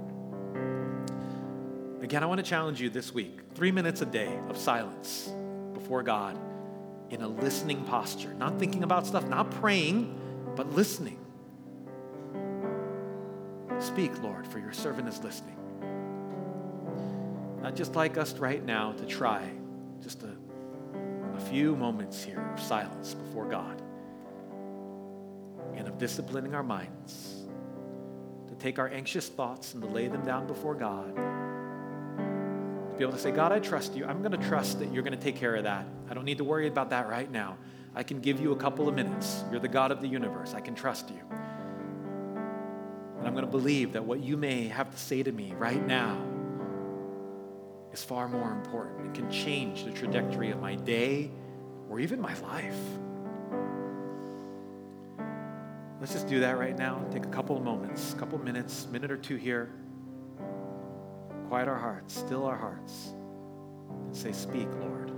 Again, 2.03 2.23
I 2.23 2.27
want 2.27 2.39
to 2.39 2.49
challenge 2.49 2.81
you 2.81 2.91
this 2.91 3.13
week 3.13 3.41
three 3.55 3.73
minutes 3.73 4.01
a 4.01 4.07
day 4.07 4.39
of 4.49 4.57
silence 4.57 5.31
before 5.73 6.03
God 6.03 6.39
in 7.11 7.23
a 7.23 7.29
listening 7.29 7.85
posture, 7.85 8.35
not 8.35 8.59
thinking 8.59 8.83
about 8.83 9.07
stuff, 9.07 9.27
not 9.29 9.51
praying, 9.51 10.19
but 10.57 10.73
listening. 10.73 11.19
Speak, 13.79 14.23
Lord, 14.23 14.47
for 14.47 14.59
your 14.59 14.73
servant 14.73 15.09
is 15.09 15.23
listening. 15.23 15.57
I'd 17.63 17.77
just 17.77 17.95
like 17.95 18.17
us 18.17 18.33
right 18.35 18.65
now 18.65 18.93
to 18.93 19.07
try 19.07 19.49
just 20.03 20.23
a, 20.23 20.37
a 21.37 21.41
few 21.41 21.77
moments 21.77 22.23
here 22.23 22.49
of 22.55 22.61
silence 22.61 23.15
before 23.15 23.47
God 23.47 23.83
and 25.75 25.89
of 25.89 25.99
disciplining 25.99 26.55
our 26.55 26.63
minds 26.63 27.45
to 28.49 28.55
take 28.55 28.79
our 28.79 28.89
anxious 28.89 29.29
thoughts 29.29 29.75
and 29.75 29.83
to 29.83 29.89
lay 29.89 30.09
them 30.09 30.25
down 30.25 30.47
before 30.47 30.75
God. 30.75 31.13
Be 32.97 33.03
able 33.05 33.13
to 33.13 33.19
say, 33.19 33.31
God, 33.31 33.53
I 33.53 33.59
trust 33.59 33.95
you. 33.95 34.07
I'm 34.07 34.23
going 34.23 34.39
to 34.39 34.49
trust 34.49 34.79
that 34.79 34.93
you're 34.93 35.03
going 35.03 35.17
to 35.17 35.23
take 35.23 35.37
care 35.37 35.55
of 35.55 35.65
that. 35.65 35.87
I 36.11 36.15
don't 36.15 36.25
need 36.25 36.39
to 36.39 36.45
worry 36.45 36.67
about 36.67 36.91
that 36.91 37.09
right 37.09 37.31
now. 37.31 37.59
I 37.95 38.03
can 38.03 38.21
give 38.21 38.41
you 38.41 38.53
a 38.53 38.57
couple 38.57 38.89
of 38.89 38.95
minutes. 38.95 39.45
You're 39.51 39.61
the 39.61 39.69
God 39.69 39.91
of 39.91 40.01
the 40.01 40.09
universe. 40.09 40.55
I 40.55 40.61
can 40.61 40.75
trust 40.75 41.11
you. 41.11 41.21
And 43.19 43.27
I'm 43.27 43.35
going 43.35 43.45
to 43.45 43.51
believe 43.51 43.93
that 43.93 44.05
what 44.05 44.21
you 44.21 44.37
may 44.37 44.69
have 44.69 44.91
to 44.91 44.99
say 44.99 45.23
to 45.23 45.33
me 45.33 45.53
right 45.59 45.85
now 45.87 46.19
is 47.93 48.03
far 48.03 48.29
more 48.29 48.51
important 48.51 49.01
and 49.01 49.15
can 49.15 49.31
change 49.31 49.85
the 49.85 49.91
trajectory 49.91 50.51
of 50.51 50.61
my 50.61 50.75
day 50.75 51.31
or 51.91 52.01
even 52.01 52.21
my 52.21 52.39
life. 52.41 52.79
Let's 56.01 56.13
just 56.13 56.29
do 56.29 56.41
that 56.41 56.59
right 56.59 56.77
now. 56.77 57.03
Take 57.11 57.25
a 57.25 57.31
couple 57.31 57.57
of 57.57 57.63
moments, 57.63 58.13
a 58.13 58.17
couple 58.17 58.39
minutes, 58.39 58.87
minute 58.91 59.11
or 59.11 59.17
two 59.17 59.37
here. 59.37 59.71
Quiet 61.49 61.69
our 61.69 61.79
hearts, 61.79 62.19
still 62.19 62.45
our 62.45 62.57
hearts, 62.57 63.15
and 63.91 64.17
say, 64.17 64.33
Speak, 64.33 64.69
Lord, 64.81 65.13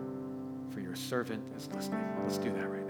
for 0.70 0.81
your 0.81 0.95
servant 0.95 1.43
is 1.57 1.68
listening. 1.74 2.05
Let's 2.22 2.39
do 2.39 2.53
that 2.53 2.68
right 2.68 2.87
now. 2.87 2.88